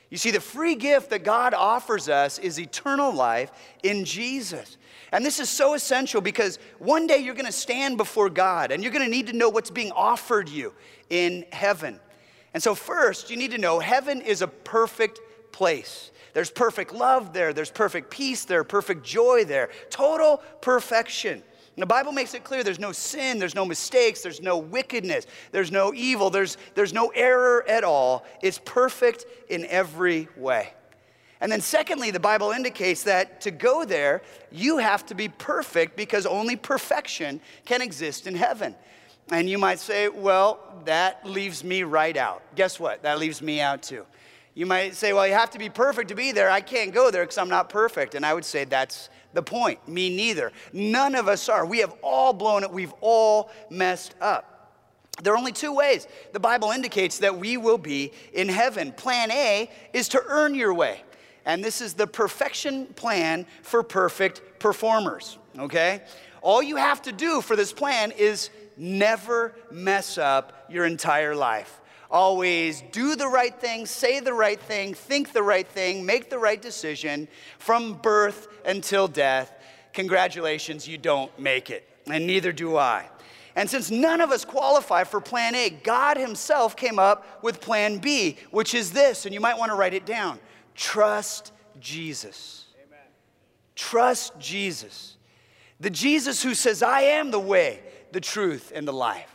You 0.10 0.18
see, 0.18 0.32
the 0.32 0.42
free 0.42 0.76
gift 0.76 1.10
that 1.12 1.24
God 1.24 1.54
offers 1.54 2.10
us 2.10 2.40
is 2.40 2.60
eternal 2.60 3.14
life 3.14 3.52
in 3.84 4.04
Jesus. 4.04 4.78
And 5.12 5.26
this 5.26 5.40
is 5.40 5.50
so 5.50 5.74
essential 5.74 6.20
because 6.20 6.58
one 6.80 7.08
day 7.08 7.18
you're 7.18 7.36
gonna 7.36 7.52
stand 7.52 7.98
before 7.98 8.30
God 8.30 8.72
and 8.72 8.84
you're 8.84 8.92
gonna 8.92 9.08
need 9.08 9.28
to 9.28 9.34
know 9.34 9.50
what's 9.50 9.70
being 9.70 9.92
offered 9.92 10.50
you 10.50 10.74
in 11.10 11.46
heaven. 11.52 12.00
And 12.54 12.62
so, 12.62 12.76
first, 12.76 13.30
you 13.30 13.38
need 13.38 13.52
to 13.52 13.58
know 13.58 13.80
heaven 13.80 14.22
is 14.22 14.42
a 14.42 14.48
perfect 14.48 15.20
place. 15.52 16.12
There's 16.34 16.50
perfect 16.50 16.94
love 16.94 17.34
there, 17.34 17.54
there's 17.54 17.72
perfect 17.72 18.10
peace 18.10 18.46
there, 18.46 18.64
perfect 18.64 19.04
joy 19.04 19.46
there, 19.46 19.70
total 19.90 20.38
perfection. 20.62 21.44
And 21.76 21.82
the 21.82 21.88
Bible 21.88 22.12
makes 22.12 22.34
it 22.34 22.44
clear 22.44 22.64
there's 22.64 22.80
no 22.80 22.92
sin, 22.92 23.40
there's 23.40 23.56
no 23.56 23.66
mistakes, 23.66 24.22
there's 24.22 24.42
no 24.42 24.58
wickedness, 24.58 25.26
there's 25.52 25.72
no 25.72 25.94
evil, 25.94 26.30
there's, 26.30 26.58
there's 26.76 26.94
no 26.94 27.08
error 27.16 27.66
at 27.68 27.84
all. 27.84 28.26
It's 28.42 28.60
perfect 28.66 29.26
in 29.50 29.66
every 29.68 30.28
way. 30.36 30.74
And 31.40 31.52
then, 31.52 31.62
secondly, 31.62 32.12
the 32.12 32.20
Bible 32.20 32.52
indicates 32.52 33.04
that 33.04 33.42
to 33.42 33.52
go 33.52 33.84
there, 33.84 34.22
you 34.52 34.78
have 34.78 35.06
to 35.08 35.16
be 35.16 35.28
perfect 35.28 35.96
because 35.96 36.28
only 36.28 36.56
perfection 36.56 37.42
can 37.66 37.82
exist 37.82 38.28
in 38.28 38.36
heaven. 38.36 38.76
And 39.32 39.50
you 39.50 39.58
might 39.58 39.80
say, 39.80 40.08
well, 40.10 40.60
that 40.86 41.26
leaves 41.26 41.64
me 41.64 41.84
right 41.84 42.16
out. 42.16 42.44
Guess 42.56 42.80
what? 42.80 43.02
That 43.02 43.18
leaves 43.18 43.42
me 43.42 43.60
out 43.60 43.82
too. 43.82 44.06
You 44.54 44.66
might 44.66 44.96
say, 44.96 45.14
well, 45.14 45.26
you 45.26 45.34
have 45.34 45.50
to 45.52 45.60
be 45.60 45.70
perfect 45.70 46.10
to 46.10 46.16
be 46.16 46.32
there. 46.32 46.50
I 46.50 46.60
can't 46.62 46.94
go 46.94 47.10
there 47.10 47.24
because 47.24 47.38
I'm 47.38 47.50
not 47.50 47.70
perfect. 47.70 48.14
And 48.14 48.26
I 48.26 48.34
would 48.34 48.44
say 48.46 48.66
that's 48.66 49.10
the 49.34 49.44
point. 49.44 49.88
Me 49.88 50.16
neither. 50.16 50.52
None 50.74 51.16
of 51.16 51.28
us 51.28 51.50
are. 51.50 51.66
We 51.66 51.80
have 51.80 51.94
all 52.02 52.34
blown 52.34 52.64
it, 52.64 52.72
we've 52.72 52.94
all 53.02 53.52
messed 53.70 54.16
up. 54.22 54.52
There 55.22 55.34
are 55.34 55.38
only 55.38 55.52
two 55.52 55.74
ways 55.74 56.08
the 56.34 56.40
Bible 56.40 56.72
indicates 56.72 57.20
that 57.20 57.38
we 57.38 57.58
will 57.58 57.78
be 57.78 58.12
in 58.34 58.50
heaven. 58.50 58.92
Plan 58.92 59.32
A 59.32 59.70
is 59.94 60.10
to 60.10 60.24
earn 60.28 60.56
your 60.56 60.74
way. 60.74 61.04
And 61.46 61.64
this 61.64 61.82
is 61.82 61.94
the 61.94 62.08
perfection 62.08 62.86
plan 62.88 63.46
for 63.64 63.84
perfect 63.84 64.60
performers, 64.60 65.38
okay? 65.58 66.02
All 66.42 66.62
you 66.62 66.76
have 66.76 67.02
to 67.04 67.12
do 67.12 67.42
for 67.42 67.56
this 67.56 67.74
plan 67.74 68.12
is 68.12 68.50
never 68.78 69.56
mess 69.72 70.18
up 70.18 70.66
your 70.70 70.86
entire 70.86 71.36
life. 71.36 71.81
Always 72.12 72.84
do 72.92 73.16
the 73.16 73.28
right 73.28 73.58
thing, 73.58 73.86
say 73.86 74.20
the 74.20 74.34
right 74.34 74.60
thing, 74.60 74.94
think 74.94 75.32
the 75.32 75.44
right 75.44 75.68
thing, 75.68 76.06
make 76.06 76.30
the 76.30 76.38
right 76.38 76.62
decision 76.62 77.30
from 77.58 77.94
birth 77.94 78.50
until 78.66 79.08
death. 79.08 79.54
Congratulations, 79.94 80.86
you 80.86 80.98
don't 80.98 81.38
make 81.40 81.70
it, 81.70 81.88
and 82.08 82.28
neither 82.28 82.52
do 82.52 82.76
I. 82.76 83.08
And 83.56 83.70
since 83.70 83.90
none 83.90 84.20
of 84.20 84.30
us 84.32 84.44
qualify 84.44 85.06
for 85.06 85.22
plan 85.22 85.56
A, 85.56 85.70
God 85.70 86.18
Himself 86.18 86.76
came 86.76 87.00
up 87.00 87.42
with 87.44 87.62
plan 87.62 87.98
B, 87.98 88.38
which 88.52 88.74
is 88.74 88.92
this, 88.92 89.26
and 89.26 89.34
you 89.34 89.40
might 89.40 89.58
want 89.58 89.72
to 89.72 89.76
write 89.76 89.94
it 89.94 90.06
down 90.06 90.38
trust 90.76 91.54
Jesus. 91.80 92.66
Amen. 92.86 93.00
Trust 93.76 94.38
Jesus. 94.38 95.16
The 95.80 95.90
Jesus 95.90 96.44
who 96.44 96.56
says, 96.56 96.84
I 96.84 97.02
am 97.02 97.32
the 97.32 97.40
way, 97.40 97.80
the 98.12 98.22
truth, 98.22 98.72
and 98.76 98.86
the 98.88 98.94
life. 98.94 99.34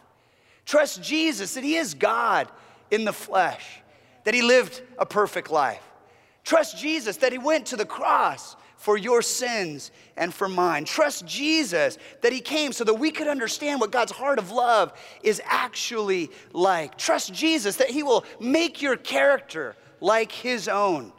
Trust 0.66 1.02
Jesus 1.02 1.54
that 1.54 1.64
He 1.64 1.76
is 1.76 1.94
God 1.94 2.48
in 2.90 3.04
the 3.04 3.12
flesh, 3.12 3.80
that 4.24 4.34
He 4.34 4.42
lived 4.42 4.82
a 4.98 5.06
perfect 5.06 5.50
life. 5.50 5.82
Trust 6.44 6.78
Jesus 6.78 7.16
that 7.18 7.32
He 7.32 7.38
went 7.38 7.66
to 7.66 7.76
the 7.76 7.84
cross 7.84 8.56
for 8.76 8.96
your 8.96 9.22
sins 9.22 9.90
and 10.16 10.32
for 10.32 10.48
mine. 10.48 10.84
Trust 10.84 11.26
Jesus 11.26 11.98
that 12.22 12.32
He 12.32 12.40
came 12.40 12.72
so 12.72 12.84
that 12.84 12.94
we 12.94 13.10
could 13.10 13.26
understand 13.26 13.80
what 13.80 13.90
God's 13.90 14.12
heart 14.12 14.38
of 14.38 14.50
love 14.50 14.92
is 15.22 15.40
actually 15.44 16.30
like. 16.52 16.96
Trust 16.98 17.32
Jesus 17.32 17.76
that 17.76 17.90
He 17.90 18.02
will 18.02 18.24
make 18.38 18.82
your 18.82 18.96
character 18.96 19.74
like 20.00 20.30
His 20.30 20.68
own. 20.68 21.12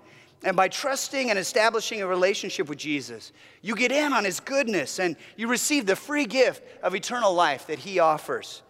And 0.43 0.55
by 0.55 0.67
trusting 0.67 1.29
and 1.29 1.39
establishing 1.39 2.01
a 2.01 2.07
relationship 2.07 2.69
with 2.69 2.77
Jesus, 2.77 3.31
you 3.61 3.75
get 3.75 3.91
in 3.91 4.13
on 4.13 4.23
his 4.23 4.39
goodness 4.39 4.99
and 4.99 5.15
you 5.35 5.47
receive 5.47 5.85
the 5.85 5.95
free 5.95 6.25
gift 6.25 6.63
of 6.83 6.93
eternal 6.93 7.33
life 7.33 7.67
that 7.67 7.79
he 7.79 7.99
offers. 7.99 8.61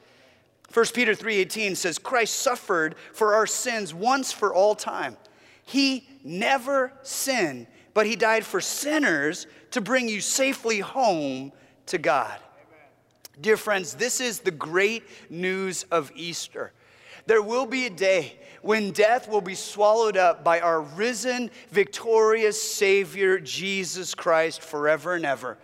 1 0.73 0.93
Peter 0.93 1.15
3:18 1.15 1.75
says 1.75 1.97
Christ 1.97 2.35
suffered 2.35 2.95
for 3.13 3.33
our 3.33 3.47
sins 3.47 3.93
once 3.93 4.31
for 4.31 4.53
all 4.53 4.75
time. 4.75 5.17
He 5.63 6.07
never 6.23 6.93
sinned, 7.03 7.67
but 7.93 8.05
he 8.05 8.15
died 8.15 8.45
for 8.45 8.61
sinners 8.61 9.47
to 9.71 9.81
bring 9.81 10.07
you 10.07 10.21
safely 10.21 10.79
home 10.79 11.51
to 11.87 11.97
God. 11.97 12.31
Amen. 12.31 12.87
Dear 13.41 13.57
friends, 13.57 13.93
this 13.95 14.21
is 14.21 14.39
the 14.39 14.51
great 14.51 15.03
news 15.29 15.83
of 15.91 16.11
Easter. 16.15 16.71
There 17.25 17.41
will 17.41 17.65
be 17.65 17.85
a 17.85 17.89
day 17.89 18.39
when 18.61 18.91
death 18.91 19.27
will 19.27 19.41
be 19.41 19.55
swallowed 19.55 20.15
up 20.15 20.43
by 20.43 20.61
our 20.61 20.81
risen, 20.81 21.51
victorious 21.71 22.61
Savior, 22.61 23.39
Jesus 23.39 24.15
Christ, 24.15 24.61
forever 24.61 25.15
and 25.15 25.25
ever. 25.25 25.57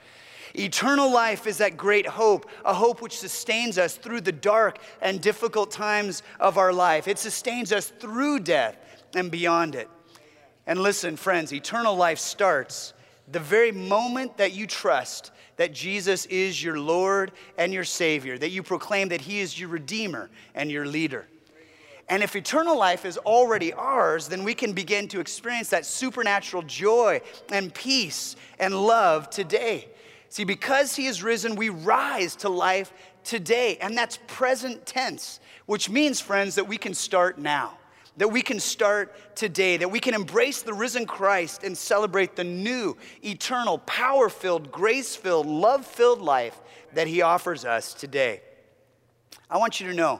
Eternal 0.55 1.11
life 1.11 1.47
is 1.47 1.57
that 1.57 1.77
great 1.77 2.05
hope, 2.05 2.47
a 2.63 2.73
hope 2.73 3.01
which 3.01 3.17
sustains 3.17 3.77
us 3.77 3.95
through 3.95 4.21
the 4.21 4.31
dark 4.31 4.77
and 5.01 5.19
difficult 5.19 5.71
times 5.71 6.21
of 6.39 6.57
our 6.57 6.71
life. 6.71 7.07
It 7.07 7.17
sustains 7.17 7.71
us 7.71 7.87
through 7.87 8.41
death 8.41 8.77
and 9.15 9.31
beyond 9.31 9.73
it. 9.73 9.89
And 10.67 10.79
listen, 10.79 11.15
friends, 11.15 11.51
eternal 11.51 11.95
life 11.95 12.19
starts 12.19 12.93
the 13.31 13.39
very 13.39 13.71
moment 13.71 14.37
that 14.37 14.53
you 14.53 14.67
trust 14.67 15.31
that 15.57 15.73
Jesus 15.73 16.25
is 16.27 16.63
your 16.63 16.79
Lord 16.79 17.31
and 17.57 17.73
your 17.73 17.83
Savior, 17.83 18.37
that 18.37 18.49
you 18.49 18.63
proclaim 18.63 19.09
that 19.09 19.21
He 19.21 19.39
is 19.39 19.59
your 19.59 19.69
Redeemer 19.69 20.29
and 20.53 20.69
your 20.69 20.85
leader. 20.85 21.25
And 22.09 22.21
if 22.21 22.35
eternal 22.35 22.77
life 22.77 23.05
is 23.05 23.17
already 23.17 23.71
ours, 23.73 24.27
then 24.27 24.43
we 24.43 24.53
can 24.53 24.73
begin 24.73 25.07
to 25.09 25.19
experience 25.19 25.69
that 25.69 25.85
supernatural 25.85 26.63
joy 26.63 27.21
and 27.49 27.73
peace 27.73 28.35
and 28.59 28.75
love 28.75 29.29
today. 29.29 29.87
See, 30.33 30.45
because 30.45 30.95
he 30.95 31.05
is 31.05 31.21
risen, 31.21 31.55
we 31.55 31.69
rise 31.69 32.35
to 32.37 32.49
life 32.49 32.91
today. 33.23 33.77
And 33.79 33.95
that's 33.95 34.17
present 34.25 34.83
tense, 34.83 35.39
which 35.67 35.91
means, 35.91 36.19
friends, 36.19 36.55
that 36.55 36.67
we 36.67 36.75
can 36.75 36.95
start 36.95 37.37
now, 37.37 37.77
that 38.17 38.29
we 38.29 38.41
can 38.41 38.59
start 38.59 39.35
today, 39.35 39.77
that 39.77 39.91
we 39.91 39.99
can 39.99 40.15
embrace 40.15 40.63
the 40.63 40.73
risen 40.73 41.05
Christ 41.05 41.63
and 41.63 41.77
celebrate 41.77 42.35
the 42.35 42.43
new, 42.43 42.97
eternal, 43.23 43.77
power 43.77 44.27
filled, 44.27 44.71
grace 44.71 45.15
filled, 45.15 45.45
love 45.45 45.85
filled 45.85 46.19
life 46.19 46.59
that 46.95 47.05
he 47.05 47.21
offers 47.21 47.63
us 47.63 47.93
today. 47.93 48.41
I 49.51 49.59
want 49.59 49.79
you 49.79 49.87
to 49.89 49.93
know 49.93 50.19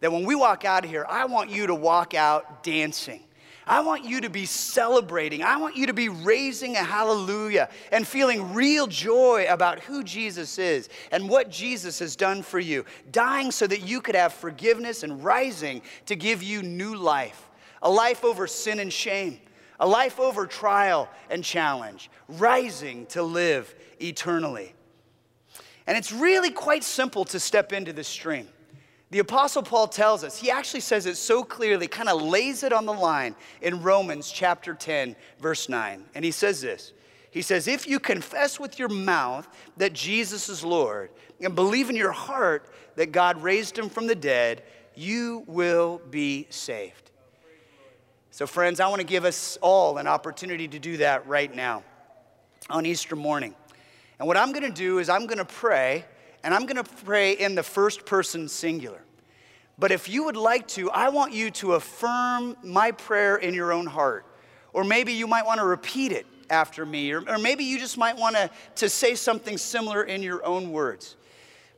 that 0.00 0.10
when 0.10 0.24
we 0.24 0.34
walk 0.34 0.64
out 0.64 0.84
of 0.84 0.90
here, 0.90 1.06
I 1.08 1.26
want 1.26 1.48
you 1.48 1.68
to 1.68 1.76
walk 1.76 2.12
out 2.12 2.64
dancing. 2.64 3.22
I 3.66 3.80
want 3.80 4.04
you 4.04 4.20
to 4.20 4.30
be 4.30 4.44
celebrating. 4.44 5.42
I 5.42 5.56
want 5.56 5.76
you 5.76 5.86
to 5.86 5.94
be 5.94 6.10
raising 6.10 6.76
a 6.76 6.84
hallelujah 6.84 7.70
and 7.90 8.06
feeling 8.06 8.52
real 8.52 8.86
joy 8.86 9.46
about 9.48 9.80
who 9.80 10.02
Jesus 10.04 10.58
is 10.58 10.90
and 11.10 11.28
what 11.28 11.50
Jesus 11.50 11.98
has 12.00 12.14
done 12.14 12.42
for 12.42 12.58
you, 12.58 12.84
dying 13.10 13.50
so 13.50 13.66
that 13.66 13.80
you 13.80 14.00
could 14.02 14.14
have 14.14 14.34
forgiveness 14.34 15.02
and 15.02 15.24
rising 15.24 15.80
to 16.06 16.14
give 16.14 16.42
you 16.42 16.62
new 16.62 16.94
life, 16.94 17.48
a 17.80 17.90
life 17.90 18.22
over 18.22 18.46
sin 18.46 18.80
and 18.80 18.92
shame, 18.92 19.40
a 19.80 19.86
life 19.86 20.20
over 20.20 20.46
trial 20.46 21.08
and 21.30 21.42
challenge, 21.42 22.10
rising 22.28 23.06
to 23.06 23.22
live 23.22 23.74
eternally. 23.98 24.74
And 25.86 25.96
it's 25.96 26.12
really 26.12 26.50
quite 26.50 26.84
simple 26.84 27.24
to 27.26 27.40
step 27.40 27.72
into 27.72 27.92
this 27.92 28.08
stream. 28.08 28.48
The 29.14 29.20
Apostle 29.20 29.62
Paul 29.62 29.86
tells 29.86 30.24
us, 30.24 30.36
he 30.36 30.50
actually 30.50 30.80
says 30.80 31.06
it 31.06 31.16
so 31.16 31.44
clearly, 31.44 31.86
kind 31.86 32.08
of 32.08 32.20
lays 32.20 32.64
it 32.64 32.72
on 32.72 32.84
the 32.84 32.92
line 32.92 33.36
in 33.62 33.80
Romans 33.80 34.28
chapter 34.28 34.74
10, 34.74 35.14
verse 35.38 35.68
9. 35.68 36.04
And 36.16 36.24
he 36.24 36.32
says 36.32 36.60
this 36.60 36.92
He 37.30 37.40
says, 37.40 37.68
If 37.68 37.86
you 37.86 38.00
confess 38.00 38.58
with 38.58 38.76
your 38.76 38.88
mouth 38.88 39.46
that 39.76 39.92
Jesus 39.92 40.48
is 40.48 40.64
Lord 40.64 41.10
and 41.40 41.54
believe 41.54 41.90
in 41.90 41.94
your 41.94 42.10
heart 42.10 42.74
that 42.96 43.12
God 43.12 43.40
raised 43.40 43.78
him 43.78 43.88
from 43.88 44.08
the 44.08 44.16
dead, 44.16 44.64
you 44.96 45.44
will 45.46 46.02
be 46.10 46.48
saved. 46.50 47.12
So, 48.32 48.48
friends, 48.48 48.80
I 48.80 48.88
want 48.88 49.00
to 49.00 49.06
give 49.06 49.24
us 49.24 49.56
all 49.62 49.98
an 49.98 50.08
opportunity 50.08 50.66
to 50.66 50.80
do 50.80 50.96
that 50.96 51.24
right 51.28 51.54
now 51.54 51.84
on 52.68 52.84
Easter 52.84 53.14
morning. 53.14 53.54
And 54.18 54.26
what 54.26 54.36
I'm 54.36 54.50
going 54.50 54.64
to 54.64 54.76
do 54.76 54.98
is 54.98 55.08
I'm 55.08 55.26
going 55.28 55.38
to 55.38 55.44
pray 55.44 56.04
and 56.44 56.54
I'm 56.54 56.66
going 56.66 56.76
to 56.76 56.84
pray 56.84 57.32
in 57.32 57.54
the 57.54 57.62
first 57.62 58.04
person 58.04 58.48
singular. 58.48 59.00
But 59.78 59.90
if 59.90 60.08
you 60.08 60.24
would 60.24 60.36
like 60.36 60.68
to, 60.68 60.90
I 60.90 61.08
want 61.08 61.32
you 61.32 61.50
to 61.52 61.72
affirm 61.72 62.56
my 62.62 62.92
prayer 62.92 63.36
in 63.36 63.54
your 63.54 63.72
own 63.72 63.86
heart. 63.86 64.26
Or 64.74 64.84
maybe 64.84 65.14
you 65.14 65.26
might 65.26 65.46
want 65.46 65.58
to 65.58 65.66
repeat 65.66 66.12
it 66.12 66.26
after 66.50 66.84
me, 66.84 67.10
or, 67.12 67.28
or 67.28 67.38
maybe 67.38 67.64
you 67.64 67.78
just 67.78 67.96
might 67.96 68.16
want 68.16 68.36
to, 68.36 68.50
to 68.76 68.88
say 68.90 69.14
something 69.14 69.56
similar 69.56 70.04
in 70.04 70.22
your 70.22 70.44
own 70.44 70.70
words. 70.70 71.16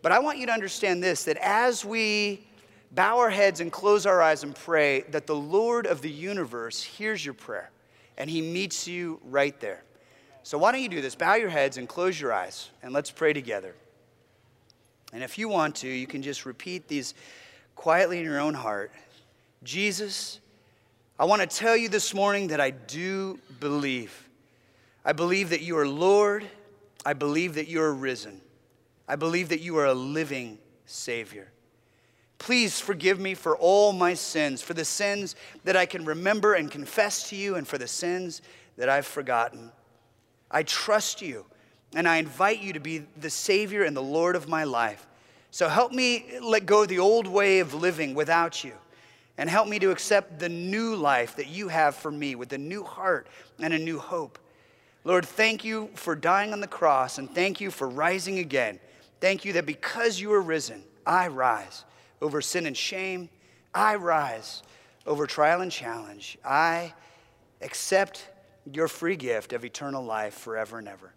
But 0.03 0.11
I 0.11 0.19
want 0.19 0.39
you 0.39 0.47
to 0.47 0.53
understand 0.53 1.03
this 1.03 1.25
that 1.25 1.37
as 1.39 1.85
we 1.85 2.47
bow 2.91 3.19
our 3.19 3.31
heads 3.31 3.61
and 3.61 3.71
close 3.71 4.05
our 4.05 4.21
eyes 4.21 4.43
and 4.43 4.55
pray, 4.55 5.03
that 5.11 5.27
the 5.27 5.37
Lord 5.37 5.87
of 5.87 6.03
the 6.03 6.11
universe 6.11 6.83
hears 6.83 7.25
your 7.25 7.35
prayer 7.35 7.71
and 8.19 8.29
he 8.29 8.43
meets 8.43 8.89
you 8.89 9.21
right 9.25 9.59
there. 9.61 9.85
So 10.43 10.59
why 10.59 10.73
don't 10.73 10.83
you 10.83 10.89
do 10.89 11.01
this? 11.01 11.15
Bow 11.15 11.35
your 11.35 11.51
heads 11.51 11.77
and 11.77 11.89
close 11.89 12.21
your 12.21 12.33
eyes, 12.33 12.71
and 12.83 12.93
let's 12.93 13.11
pray 13.11 13.33
together. 13.33 13.75
And 15.17 15.25
if 15.25 15.39
you 15.39 15.49
want 15.49 15.77
to, 15.77 15.89
you 15.89 16.07
can 16.07 16.21
just 16.21 16.45
repeat 16.45 16.89
these 16.89 17.15
quietly 17.75 18.19
in 18.19 18.25
your 18.25 18.39
own 18.39 18.53
heart 18.53 18.93
Jesus, 19.63 20.41
I 21.19 21.25
want 21.25 21.41
to 21.41 21.47
tell 21.47 21.75
you 21.75 21.89
this 21.89 22.13
morning 22.13 22.49
that 22.49 22.61
I 22.61 22.69
do 22.69 23.39
believe. 23.59 24.29
I 25.07 25.15
believe 25.15 25.49
that 25.51 25.63
you 25.63 25.79
are 25.79 25.89
Lord. 25.89 26.45
I 27.07 27.15
believe 27.15 27.55
that 27.55 27.67
you 27.67 27.81
are 27.81 27.95
risen. 27.95 28.43
I 29.09 29.17
believe 29.17 29.49
that 29.49 29.61
you 29.61 29.79
are 29.79 29.87
a 29.87 29.95
living 29.95 30.59
Savior. 30.85 31.51
Please 32.37 32.79
forgive 32.79 33.19
me 33.19 33.33
for 33.33 33.57
all 33.57 33.95
my 33.95 34.13
sins, 34.13 34.61
for 34.61 34.75
the 34.75 34.85
sins 34.85 35.35
that 35.65 35.77
I 35.77 35.87
can 35.87 36.05
remember 36.05 36.53
and 36.53 36.71
confess 36.71 37.31
to 37.31 37.37
you, 37.37 37.55
and 37.55 37.67
for 37.67 37.79
the 37.79 37.89
sins 37.89 38.43
that 38.77 38.91
I've 38.91 39.07
forgotten. 39.07 39.73
I 40.51 40.63
trust 40.63 41.23
you, 41.23 41.47
and 41.95 42.09
I 42.09 42.17
invite 42.17 42.61
you 42.61 42.73
to 42.73 42.81
be 42.81 43.05
the 43.17 43.31
Savior 43.31 43.85
and 43.85 43.97
the 43.97 44.03
Lord 44.03 44.37
of 44.37 44.49
my 44.49 44.65
life. 44.65 45.07
So 45.51 45.69
help 45.69 45.93
me 45.93 46.27
let 46.43 46.67
go 46.67 46.83
of 46.83 46.89
the 46.89 46.99
old 46.99 47.27
way 47.27 47.61
of 47.61 47.73
living 47.75 48.15
without 48.15 48.63
you, 48.65 48.73
and 49.39 49.49
help 49.49 49.69
me 49.69 49.79
to 49.79 49.91
accept 49.91 50.39
the 50.39 50.49
new 50.49 50.97
life 50.97 51.37
that 51.37 51.49
you 51.49 51.69
have 51.69 51.95
for 51.95 52.11
me 52.11 52.35
with 52.35 52.53
a 52.53 52.59
new 52.59 52.83
heart 52.83 53.27
and 53.59 53.73
a 53.73 53.79
new 53.79 53.99
hope. 53.99 54.39
Lord, 55.05 55.25
thank 55.25 55.65
you 55.65 55.89
for 55.95 56.17
dying 56.17 56.53
on 56.53 56.61
the 56.61 56.67
cross, 56.67 57.19
and 57.19 57.33
thank 57.33 57.61
you 57.61 57.71
for 57.71 57.89
rising 57.89 58.39
again. 58.41 58.81
Thank 59.21 59.45
you 59.45 59.53
that 59.55 59.65
because 59.65 60.21
you 60.21 60.33
are 60.33 60.41
risen, 60.41 60.83
I 61.07 61.29
rise 61.29 61.85
over 62.21 62.41
sin 62.41 62.67
and 62.67 62.77
shame. 62.77 63.29
I 63.75 63.97
rise 63.97 64.63
over 65.07 65.27
trial 65.27 65.61
and 65.61 65.71
challenge. 65.71 66.39
I 66.45 66.93
accept 67.61 68.29
your 68.73 68.89
free 68.89 69.17
gift 69.17 69.53
of 69.53 69.65
eternal 69.65 70.05
life 70.05 70.35
forever 70.35 70.79
and 70.79 70.89
ever. 70.89 71.13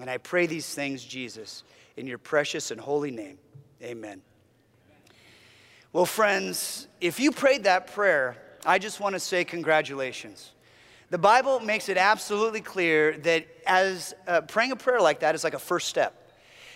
And 0.00 0.10
I 0.10 0.18
pray 0.18 0.46
these 0.46 0.74
things, 0.74 1.04
Jesus, 1.04 1.64
in 1.96 2.06
your 2.06 2.18
precious 2.18 2.70
and 2.70 2.80
holy 2.80 3.10
name. 3.10 3.38
Amen. 3.82 4.20
Well, 5.92 6.06
friends, 6.06 6.88
if 7.00 7.18
you 7.18 7.32
prayed 7.32 7.64
that 7.64 7.92
prayer, 7.94 8.36
I 8.66 8.78
just 8.78 9.00
want 9.00 9.14
to 9.14 9.20
say 9.20 9.44
congratulations. 9.44 10.52
The 11.08 11.18
Bible 11.18 11.60
makes 11.60 11.88
it 11.88 11.96
absolutely 11.96 12.60
clear 12.60 13.16
that 13.18 13.46
as 13.66 14.12
uh, 14.26 14.40
praying 14.42 14.72
a 14.72 14.76
prayer 14.76 15.00
like 15.00 15.20
that 15.20 15.34
is 15.34 15.44
like 15.44 15.54
a 15.54 15.58
first 15.58 15.88
step. 15.88 16.32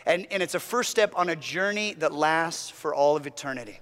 And, 0.07 0.27
and 0.31 0.43
it's 0.43 0.55
a 0.55 0.61
first 0.61 0.91
step 0.91 1.13
on 1.17 1.29
a 1.29 1.37
journey 1.37 1.95
that 1.95 2.15
lasts 2.15 2.71
for 2.71 2.95
all 2.95 3.17
of 3.17 3.27
eternity. 3.27 3.81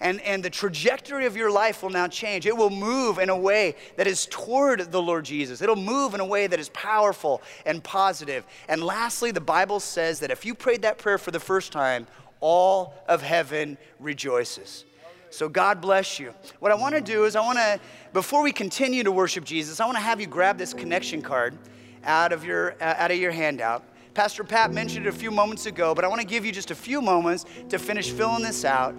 And, 0.00 0.20
and 0.20 0.42
the 0.42 0.50
trajectory 0.50 1.26
of 1.26 1.36
your 1.36 1.50
life 1.50 1.82
will 1.82 1.90
now 1.90 2.06
change. 2.06 2.46
It 2.46 2.56
will 2.56 2.70
move 2.70 3.18
in 3.18 3.30
a 3.30 3.36
way 3.36 3.76
that 3.96 4.06
is 4.06 4.26
toward 4.26 4.92
the 4.92 5.00
Lord 5.00 5.24
Jesus. 5.24 5.62
It'll 5.62 5.74
move 5.76 6.14
in 6.14 6.20
a 6.20 6.26
way 6.26 6.46
that 6.46 6.60
is 6.60 6.68
powerful 6.70 7.40
and 7.64 7.82
positive. 7.82 8.44
And 8.68 8.82
lastly, 8.82 9.30
the 9.30 9.40
Bible 9.40 9.80
says 9.80 10.20
that 10.20 10.30
if 10.30 10.44
you 10.44 10.54
prayed 10.54 10.82
that 10.82 10.98
prayer 10.98 11.18
for 11.18 11.30
the 11.30 11.40
first 11.40 11.72
time, 11.72 12.06
all 12.40 12.94
of 13.08 13.22
heaven 13.22 13.78
rejoices. 13.98 14.84
So 15.30 15.48
God 15.48 15.80
bless 15.80 16.18
you. 16.18 16.32
What 16.60 16.72
I 16.72 16.74
want 16.74 16.94
to 16.94 17.00
do 17.00 17.24
is 17.24 17.36
I 17.36 17.40
want 17.40 17.58
to 17.58 17.80
before 18.12 18.42
we 18.42 18.52
continue 18.52 19.02
to 19.02 19.12
worship 19.12 19.44
Jesus, 19.44 19.80
I 19.80 19.84
want 19.84 19.96
to 19.96 20.02
have 20.02 20.20
you 20.20 20.26
grab 20.26 20.56
this 20.56 20.72
connection 20.72 21.20
card 21.20 21.58
out 22.04 22.32
of 22.32 22.44
your 22.44 22.72
uh, 22.80 22.94
out 22.96 23.10
of 23.10 23.18
your 23.18 23.32
handout. 23.32 23.82
Pastor 24.14 24.44
Pat 24.44 24.72
mentioned 24.72 25.04
it 25.04 25.10
a 25.10 25.12
few 25.12 25.30
moments 25.30 25.66
ago, 25.66 25.94
but 25.94 26.04
I 26.04 26.08
want 26.08 26.22
to 26.22 26.26
give 26.26 26.46
you 26.46 26.52
just 26.52 26.70
a 26.70 26.74
few 26.74 27.02
moments 27.02 27.44
to 27.68 27.78
finish 27.78 28.10
filling 28.10 28.42
this 28.42 28.64
out. 28.64 28.94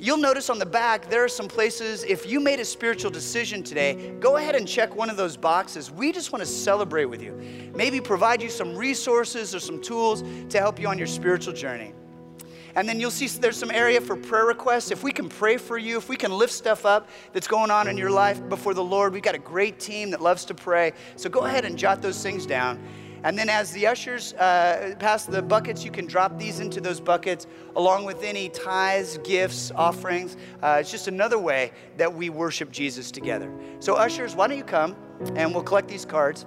You'll 0.00 0.18
notice 0.18 0.48
on 0.48 0.60
the 0.60 0.66
back 0.66 1.10
there 1.10 1.24
are 1.24 1.28
some 1.28 1.48
places 1.48 2.04
if 2.04 2.24
you 2.24 2.38
made 2.38 2.60
a 2.60 2.64
spiritual 2.64 3.10
decision 3.10 3.64
today, 3.64 4.14
go 4.20 4.36
ahead 4.36 4.54
and 4.54 4.66
check 4.66 4.94
one 4.94 5.10
of 5.10 5.16
those 5.16 5.36
boxes. 5.36 5.90
We 5.90 6.12
just 6.12 6.30
want 6.30 6.40
to 6.40 6.46
celebrate 6.46 7.06
with 7.06 7.20
you. 7.20 7.32
Maybe 7.74 8.00
provide 8.00 8.40
you 8.40 8.48
some 8.48 8.76
resources 8.76 9.56
or 9.56 9.60
some 9.60 9.82
tools 9.82 10.22
to 10.50 10.58
help 10.58 10.78
you 10.78 10.86
on 10.86 10.98
your 10.98 11.08
spiritual 11.08 11.52
journey. 11.52 11.94
And 12.76 12.88
then 12.88 13.00
you'll 13.00 13.10
see 13.10 13.26
there's 13.26 13.56
some 13.56 13.72
area 13.72 14.00
for 14.00 14.14
prayer 14.14 14.46
requests. 14.46 14.92
If 14.92 15.02
we 15.02 15.10
can 15.10 15.28
pray 15.28 15.56
for 15.56 15.76
you, 15.78 15.98
if 15.98 16.08
we 16.08 16.16
can 16.16 16.30
lift 16.30 16.52
stuff 16.52 16.86
up 16.86 17.08
that's 17.32 17.48
going 17.48 17.72
on 17.72 17.88
in 17.88 17.96
your 17.96 18.10
life 18.10 18.46
before 18.48 18.74
the 18.74 18.84
Lord, 18.84 19.12
we've 19.12 19.20
got 19.20 19.34
a 19.34 19.40
great 19.40 19.80
team 19.80 20.12
that 20.12 20.20
loves 20.20 20.44
to 20.44 20.54
pray. 20.54 20.92
So 21.16 21.28
go 21.28 21.40
ahead 21.40 21.64
and 21.64 21.76
jot 21.76 22.02
those 22.02 22.22
things 22.22 22.46
down. 22.46 22.78
And 23.24 23.38
then 23.38 23.48
as 23.48 23.72
the 23.72 23.86
ushers 23.86 24.32
uh, 24.34 24.94
pass 24.98 25.26
the 25.26 25.42
buckets, 25.42 25.84
you 25.84 25.90
can 25.90 26.06
drop 26.06 26.38
these 26.38 26.60
into 26.60 26.80
those 26.80 27.00
buckets 27.00 27.46
along 27.76 28.04
with 28.04 28.22
any 28.22 28.48
tithes, 28.48 29.18
gifts, 29.24 29.70
offerings. 29.74 30.36
Uh, 30.62 30.78
it's 30.80 30.90
just 30.90 31.08
another 31.08 31.38
way 31.38 31.72
that 31.96 32.12
we 32.12 32.30
worship 32.30 32.70
Jesus 32.70 33.10
together. 33.10 33.52
So, 33.80 33.94
ushers, 33.94 34.34
why 34.34 34.48
don't 34.48 34.58
you 34.58 34.64
come 34.64 34.96
and 35.34 35.52
we'll 35.52 35.64
collect 35.64 35.88
these 35.88 36.04
cards. 36.04 36.46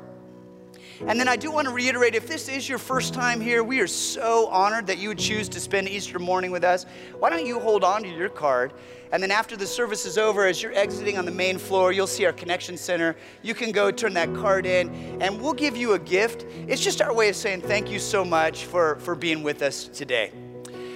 And 1.07 1.19
then 1.19 1.27
I 1.27 1.35
do 1.35 1.51
want 1.51 1.67
to 1.67 1.73
reiterate 1.73 2.15
if 2.15 2.27
this 2.27 2.47
is 2.47 2.69
your 2.69 2.77
first 2.77 3.13
time 3.13 3.41
here, 3.41 3.63
we 3.63 3.79
are 3.79 3.87
so 3.87 4.47
honored 4.47 4.87
that 4.87 4.99
you 4.99 5.09
would 5.09 5.19
choose 5.19 5.49
to 5.49 5.59
spend 5.59 5.89
Easter 5.89 6.19
morning 6.19 6.51
with 6.51 6.63
us. 6.63 6.85
Why 7.17 7.29
don't 7.29 7.45
you 7.45 7.59
hold 7.59 7.83
on 7.83 8.03
to 8.03 8.09
your 8.09 8.29
card? 8.29 8.73
And 9.11 9.21
then 9.21 9.31
after 9.31 9.57
the 9.57 9.67
service 9.67 10.05
is 10.05 10.17
over, 10.17 10.45
as 10.45 10.61
you're 10.61 10.73
exiting 10.73 11.17
on 11.17 11.25
the 11.25 11.31
main 11.31 11.57
floor, 11.57 11.91
you'll 11.91 12.07
see 12.07 12.25
our 12.25 12.31
connection 12.31 12.77
center. 12.77 13.17
You 13.41 13.53
can 13.53 13.71
go 13.71 13.91
turn 13.91 14.13
that 14.13 14.33
card 14.35 14.65
in, 14.65 14.89
and 15.21 15.41
we'll 15.41 15.53
give 15.53 15.75
you 15.75 15.93
a 15.93 15.99
gift. 15.99 16.45
It's 16.67 16.81
just 16.81 17.01
our 17.01 17.13
way 17.13 17.29
of 17.29 17.35
saying 17.35 17.61
thank 17.61 17.91
you 17.91 17.99
so 17.99 18.23
much 18.23 18.65
for, 18.65 18.95
for 18.97 19.15
being 19.15 19.43
with 19.43 19.61
us 19.61 19.87
today. 19.87 20.31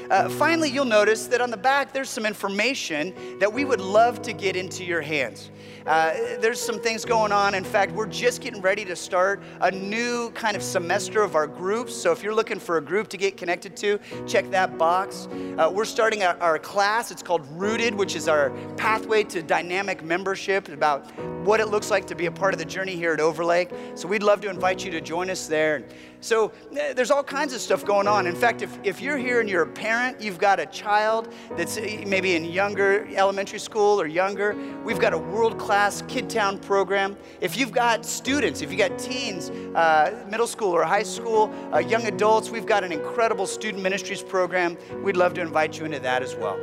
Uh, 0.09 0.29
finally, 0.29 0.69
you'll 0.69 0.85
notice 0.85 1.27
that 1.27 1.41
on 1.41 1.49
the 1.49 1.57
back 1.57 1.91
there's 1.91 2.09
some 2.09 2.25
information 2.25 3.13
that 3.39 3.51
we 3.51 3.65
would 3.65 3.81
love 3.81 4.21
to 4.21 4.33
get 4.33 4.55
into 4.55 4.83
your 4.83 5.01
hands. 5.01 5.49
Uh, 5.85 6.13
there's 6.39 6.59
some 6.59 6.79
things 6.79 7.05
going 7.05 7.31
on. 7.31 7.53
In 7.53 7.63
fact, 7.63 7.91
we're 7.91 8.07
just 8.07 8.41
getting 8.41 8.61
ready 8.61 8.83
to 8.85 8.95
start 8.95 9.41
a 9.61 9.69
new 9.69 10.31
kind 10.31 10.55
of 10.55 10.63
semester 10.63 11.21
of 11.21 11.35
our 11.35 11.45
groups. 11.45 11.95
So 11.95 12.11
if 12.11 12.23
you're 12.23 12.33
looking 12.33 12.59
for 12.59 12.77
a 12.77 12.81
group 12.81 13.07
to 13.09 13.17
get 13.17 13.37
connected 13.37 13.75
to, 13.77 13.99
check 14.25 14.49
that 14.51 14.77
box. 14.77 15.27
Uh, 15.57 15.71
we're 15.73 15.85
starting 15.85 16.23
our, 16.23 16.39
our 16.39 16.57
class. 16.57 17.11
It's 17.11 17.21
called 17.21 17.45
Rooted, 17.51 17.93
which 17.93 18.15
is 18.15 18.27
our 18.27 18.49
pathway 18.77 19.23
to 19.25 19.43
dynamic 19.43 20.03
membership 20.03 20.69
about 20.69 21.11
what 21.45 21.59
it 21.59 21.67
looks 21.67 21.91
like 21.91 22.07
to 22.07 22.15
be 22.15 22.25
a 22.25 22.31
part 22.31 22.53
of 22.53 22.59
the 22.59 22.65
journey 22.65 22.95
here 22.95 23.13
at 23.13 23.19
Overlake. 23.19 23.69
So 23.93 24.07
we'd 24.07 24.23
love 24.23 24.41
to 24.41 24.49
invite 24.49 24.83
you 24.83 24.89
to 24.91 25.01
join 25.01 25.29
us 25.29 25.45
there. 25.45 25.83
So 26.25 26.51
uh, 26.71 26.93
there's 26.95 27.11
all 27.11 27.23
kinds 27.23 27.53
of 27.53 27.61
stuff 27.61 27.85
going 27.85 28.07
on. 28.07 28.25
In 28.25 28.35
fact, 28.35 28.63
if, 28.63 28.79
if 28.83 28.99
you're 28.99 29.17
here 29.17 29.41
and 29.41 29.47
you're 29.47 29.61
a 29.61 29.67
parent, 29.67 30.19
you've 30.19 30.39
got 30.39 30.59
a 30.59 30.65
child 30.65 31.31
that's 31.55 31.77
uh, 31.77 32.03
maybe 32.07 32.35
in 32.35 32.45
younger 32.45 33.07
elementary 33.15 33.59
school 33.59 34.01
or 34.01 34.07
younger, 34.07 34.55
we've 34.83 34.97
got 34.97 35.13
a 35.13 35.17
world 35.19 35.59
class 35.59 36.01
Kid 36.07 36.27
Town 36.27 36.57
program. 36.57 37.15
If 37.41 37.55
you've 37.55 37.71
got 37.71 38.07
students, 38.07 38.63
if 38.63 38.71
you've 38.71 38.79
got 38.79 38.97
teens, 38.97 39.51
uh, 39.75 40.25
middle 40.27 40.47
school 40.47 40.71
or 40.71 40.83
high 40.83 41.03
school, 41.03 41.53
uh, 41.71 41.77
young 41.77 42.07
adults, 42.07 42.49
we've 42.49 42.65
got 42.65 42.83
an 42.83 42.91
incredible 42.91 43.45
student 43.45 43.83
ministries 43.83 44.23
program. 44.23 44.79
We'd 45.03 45.17
love 45.17 45.35
to 45.35 45.41
invite 45.41 45.77
you 45.77 45.85
into 45.85 45.99
that 45.99 46.23
as 46.23 46.35
well. 46.35 46.57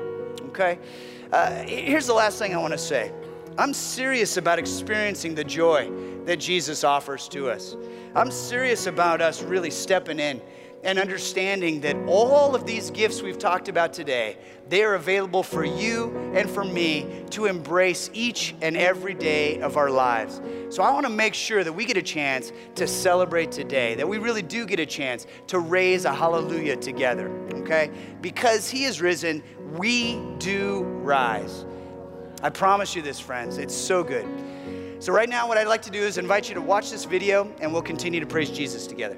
Okay? 0.49 0.81
Uh, 1.33 1.63
here's 1.63 2.09
the 2.09 2.15
last 2.15 2.37
thing 2.37 2.53
I 2.53 2.59
want 2.59 2.73
to 2.73 2.79
say. 2.79 3.13
I'm 3.59 3.75
serious 3.75 4.39
about 4.39 4.59
experiencing 4.59 5.35
the 5.35 5.45
joy 5.45 5.91
that 6.25 6.39
Jesus 6.39 6.85
offers 6.85 7.29
to 7.29 7.51
us. 7.51 7.77
I'm 8.15 8.31
serious 8.31 8.87
about 8.87 9.21
us 9.21 9.43
really 9.43 9.71
stepping 9.71 10.19
in 10.19 10.41
and 10.85 10.99
understanding 10.99 11.81
that 11.83 11.95
all 12.07 12.55
of 12.55 12.67
these 12.67 12.91
gifts 12.91 13.23
we've 13.23 13.39
talked 13.39 13.69
about 13.69 13.93
today, 13.93 14.37
they 14.69 14.83
are 14.83 14.95
available 14.95 15.43
for 15.43 15.65
you 15.65 16.33
and 16.35 16.51
for 16.51 16.65
me 16.65 17.25
to 17.31 17.45
embrace 17.45 18.11
each 18.15 18.55
and 18.63 18.77
every 18.77 19.15
day 19.15 19.61
of 19.61 19.77
our 19.77 19.91
lives. 19.91 20.41
So 20.71 20.83
I 20.83 20.91
want 20.91 21.07
to 21.07 21.13
make 21.13 21.35
sure 21.35 21.63
that 21.63 21.73
we 21.73 21.85
get 21.85 21.97
a 21.97 22.03
chance 22.03 22.53
to 22.77 22.87
celebrate 22.87 23.53
today, 23.53 23.95
that 23.95 24.09
we 24.09 24.19
really 24.19 24.43
do 24.43 24.67
get 24.67 24.81
a 24.81 24.87
chance 24.87 25.27
to 25.49 25.59
raise 25.61 26.05
a 26.05 26.13
hallelujah 26.13 26.77
together, 26.77 27.29
okay? 27.55 27.91
Because 28.21 28.69
he 28.69 28.85
is 28.85 29.01
risen, 29.01 29.43
we 29.77 30.21
do 30.39 30.83
rise. 30.83 31.65
I 32.43 32.51
promise 32.51 32.97
you 32.97 33.03
this, 33.03 33.21
friends. 33.21 33.59
It's 33.59 33.75
so 33.75 34.03
good. 34.03 34.27
So, 34.99 35.13
right 35.13 35.29
now, 35.29 35.49
what 35.49 35.59
I'd 35.59 35.69
like 35.69 35.83
to 35.83 35.91
do 35.91 36.01
is 36.01 36.19
invite 36.19 36.49
you 36.49 36.55
to 36.55 36.61
watch 36.61 36.91
this 36.91 37.05
video 37.05 37.53
and 37.61 37.73
we'll 37.73 37.83
continue 37.83 38.21
to 38.21 38.27
praise 38.27 38.51
Jesus 38.51 38.87
together. 38.87 39.17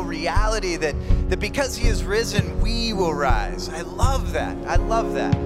Reality 0.00 0.76
that, 0.76 0.94
that 1.28 1.40
because 1.40 1.76
he 1.76 1.88
is 1.88 2.04
risen, 2.04 2.60
we 2.60 2.92
will 2.92 3.14
rise. 3.14 3.68
I 3.68 3.82
love 3.82 4.32
that. 4.32 4.56
I 4.66 4.76
love 4.76 5.14
that. 5.14 5.36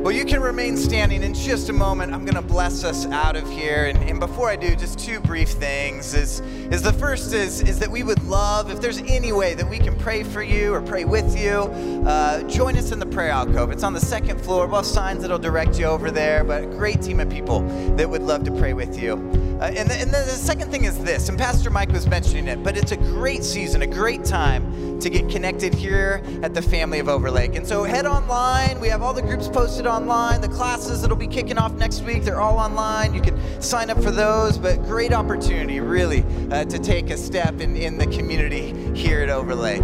Well, 0.00 0.12
you 0.12 0.24
can 0.24 0.40
remain 0.40 0.78
standing 0.78 1.22
in 1.22 1.34
just 1.34 1.68
a 1.68 1.74
moment. 1.74 2.14
I'm 2.14 2.24
going 2.24 2.34
to 2.34 2.40
bless 2.42 2.84
us 2.84 3.04
out 3.08 3.36
of 3.36 3.46
here. 3.50 3.84
And, 3.84 3.98
and 3.98 4.18
before 4.18 4.48
I 4.48 4.56
do, 4.56 4.74
just 4.74 4.98
two 4.98 5.20
brief 5.20 5.50
things. 5.50 6.14
Is, 6.14 6.40
is 6.70 6.80
the 6.80 6.94
first 6.94 7.34
is, 7.34 7.60
is 7.60 7.78
that 7.80 7.90
we 7.90 8.02
would 8.02 8.22
love, 8.22 8.70
if 8.70 8.80
there's 8.80 8.96
any 9.02 9.32
way 9.32 9.52
that 9.52 9.68
we 9.68 9.78
can 9.78 9.94
pray 9.98 10.22
for 10.22 10.42
you 10.42 10.72
or 10.72 10.80
pray 10.80 11.04
with 11.04 11.38
you, 11.38 11.64
uh, 12.06 12.42
join 12.44 12.78
us 12.78 12.92
in 12.92 12.98
the 12.98 13.04
prayer 13.04 13.30
alcove. 13.30 13.70
It's 13.72 13.82
on 13.82 13.92
the 13.92 14.00
second 14.00 14.40
floor. 14.40 14.66
We'll 14.66 14.76
have 14.76 14.86
signs 14.86 15.20
that'll 15.20 15.38
direct 15.38 15.78
you 15.78 15.84
over 15.84 16.10
there, 16.10 16.44
but 16.44 16.64
a 16.64 16.66
great 16.66 17.02
team 17.02 17.20
of 17.20 17.28
people 17.28 17.60
that 17.96 18.08
would 18.08 18.22
love 18.22 18.42
to 18.44 18.52
pray 18.52 18.72
with 18.72 18.98
you. 18.98 19.29
Uh, 19.60 19.64
and, 19.64 19.90
the, 19.90 19.94
and 19.94 20.10
the 20.10 20.24
second 20.24 20.70
thing 20.70 20.84
is 20.84 20.98
this, 21.04 21.28
and 21.28 21.38
Pastor 21.38 21.68
Mike 21.68 21.90
was 21.90 22.06
mentioning 22.06 22.48
it, 22.48 22.62
but 22.62 22.78
it's 22.78 22.92
a 22.92 22.96
great 22.96 23.44
season, 23.44 23.82
a 23.82 23.86
great 23.86 24.24
time 24.24 24.98
to 25.00 25.10
get 25.10 25.28
connected 25.28 25.74
here 25.74 26.22
at 26.42 26.54
the 26.54 26.62
family 26.62 26.98
of 26.98 27.10
Overlake. 27.10 27.56
And 27.56 27.66
so 27.66 27.84
head 27.84 28.06
online. 28.06 28.80
We 28.80 28.88
have 28.88 29.02
all 29.02 29.12
the 29.12 29.20
groups 29.20 29.48
posted 29.48 29.86
online. 29.86 30.40
The 30.40 30.48
classes 30.48 31.02
that'll 31.02 31.14
be 31.14 31.26
kicking 31.26 31.58
off 31.58 31.74
next 31.74 32.00
week, 32.04 32.24
they're 32.24 32.40
all 32.40 32.58
online. 32.58 33.12
You 33.12 33.20
can 33.20 33.60
sign 33.60 33.90
up 33.90 34.02
for 34.02 34.10
those, 34.10 34.56
but 34.56 34.82
great 34.84 35.12
opportunity, 35.12 35.80
really, 35.80 36.24
uh, 36.50 36.64
to 36.64 36.78
take 36.78 37.10
a 37.10 37.18
step 37.18 37.60
in, 37.60 37.76
in 37.76 37.98
the 37.98 38.06
community 38.06 38.72
here 38.94 39.20
at 39.20 39.28
Overlake. 39.28 39.82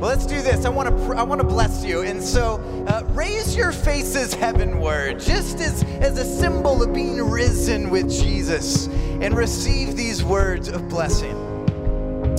Well, 0.00 0.08
let's 0.08 0.24
do 0.24 0.40
this. 0.40 0.64
I 0.64 0.70
want 0.70 0.88
to 0.88 1.04
pr- 1.04 1.14
I 1.14 1.22
want 1.22 1.42
to 1.42 1.46
bless 1.46 1.84
you, 1.84 2.00
and 2.00 2.22
so 2.22 2.54
uh, 2.88 3.04
raise 3.08 3.54
your 3.54 3.70
faces 3.70 4.32
heavenward, 4.32 5.20
just 5.20 5.60
as 5.60 5.84
as 6.00 6.16
a 6.16 6.24
symbol 6.24 6.82
of 6.82 6.94
being 6.94 7.20
risen 7.20 7.90
with 7.90 8.10
Jesus, 8.10 8.86
and 8.86 9.36
receive 9.36 9.98
these 9.98 10.24
words 10.24 10.68
of 10.68 10.88
blessing. 10.88 11.36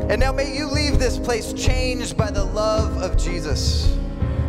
And 0.09 0.19
now 0.19 0.31
may 0.31 0.57
you 0.57 0.71
leave 0.71 0.97
this 0.97 1.19
place 1.19 1.53
changed 1.53 2.17
by 2.17 2.31
the 2.31 2.43
love 2.43 2.97
of 2.97 3.15
Jesus, 3.15 3.95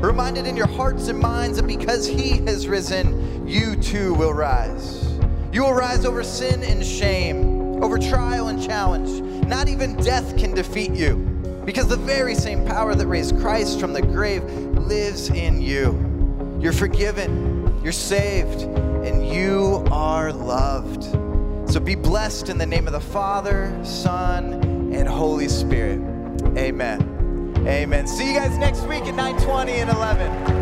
reminded 0.00 0.46
in 0.46 0.56
your 0.56 0.68
hearts 0.68 1.08
and 1.08 1.18
minds 1.18 1.58
that 1.58 1.66
because 1.66 2.06
He 2.06 2.38
has 2.46 2.66
risen, 2.66 3.46
you 3.46 3.76
too 3.76 4.14
will 4.14 4.32
rise. 4.32 5.18
You 5.52 5.64
will 5.64 5.74
rise 5.74 6.06
over 6.06 6.24
sin 6.24 6.62
and 6.62 6.82
shame, 6.82 7.82
over 7.84 7.98
trial 7.98 8.48
and 8.48 8.62
challenge. 8.62 9.20
Not 9.46 9.68
even 9.68 9.96
death 9.96 10.38
can 10.38 10.54
defeat 10.54 10.92
you 10.92 11.31
because 11.64 11.88
the 11.88 11.96
very 11.96 12.34
same 12.34 12.64
power 12.66 12.94
that 12.94 13.06
raised 13.06 13.38
Christ 13.38 13.80
from 13.80 13.92
the 13.92 14.02
grave 14.02 14.42
lives 14.44 15.28
in 15.30 15.60
you. 15.60 16.58
You're 16.60 16.72
forgiven, 16.72 17.80
you're 17.82 17.92
saved, 17.92 18.62
and 18.62 19.26
you 19.26 19.84
are 19.90 20.32
loved. 20.32 21.04
So 21.70 21.80
be 21.80 21.94
blessed 21.94 22.48
in 22.48 22.58
the 22.58 22.66
name 22.66 22.86
of 22.86 22.92
the 22.92 23.00
Father, 23.00 23.78
Son, 23.84 24.54
and 24.92 25.08
Holy 25.08 25.48
Spirit. 25.48 26.00
Amen. 26.56 27.54
Amen. 27.66 28.06
See 28.06 28.32
you 28.32 28.38
guys 28.38 28.56
next 28.58 28.82
week 28.82 29.04
at 29.04 29.14
9:20 29.14 29.72
and 29.72 29.90
11. 29.90 30.61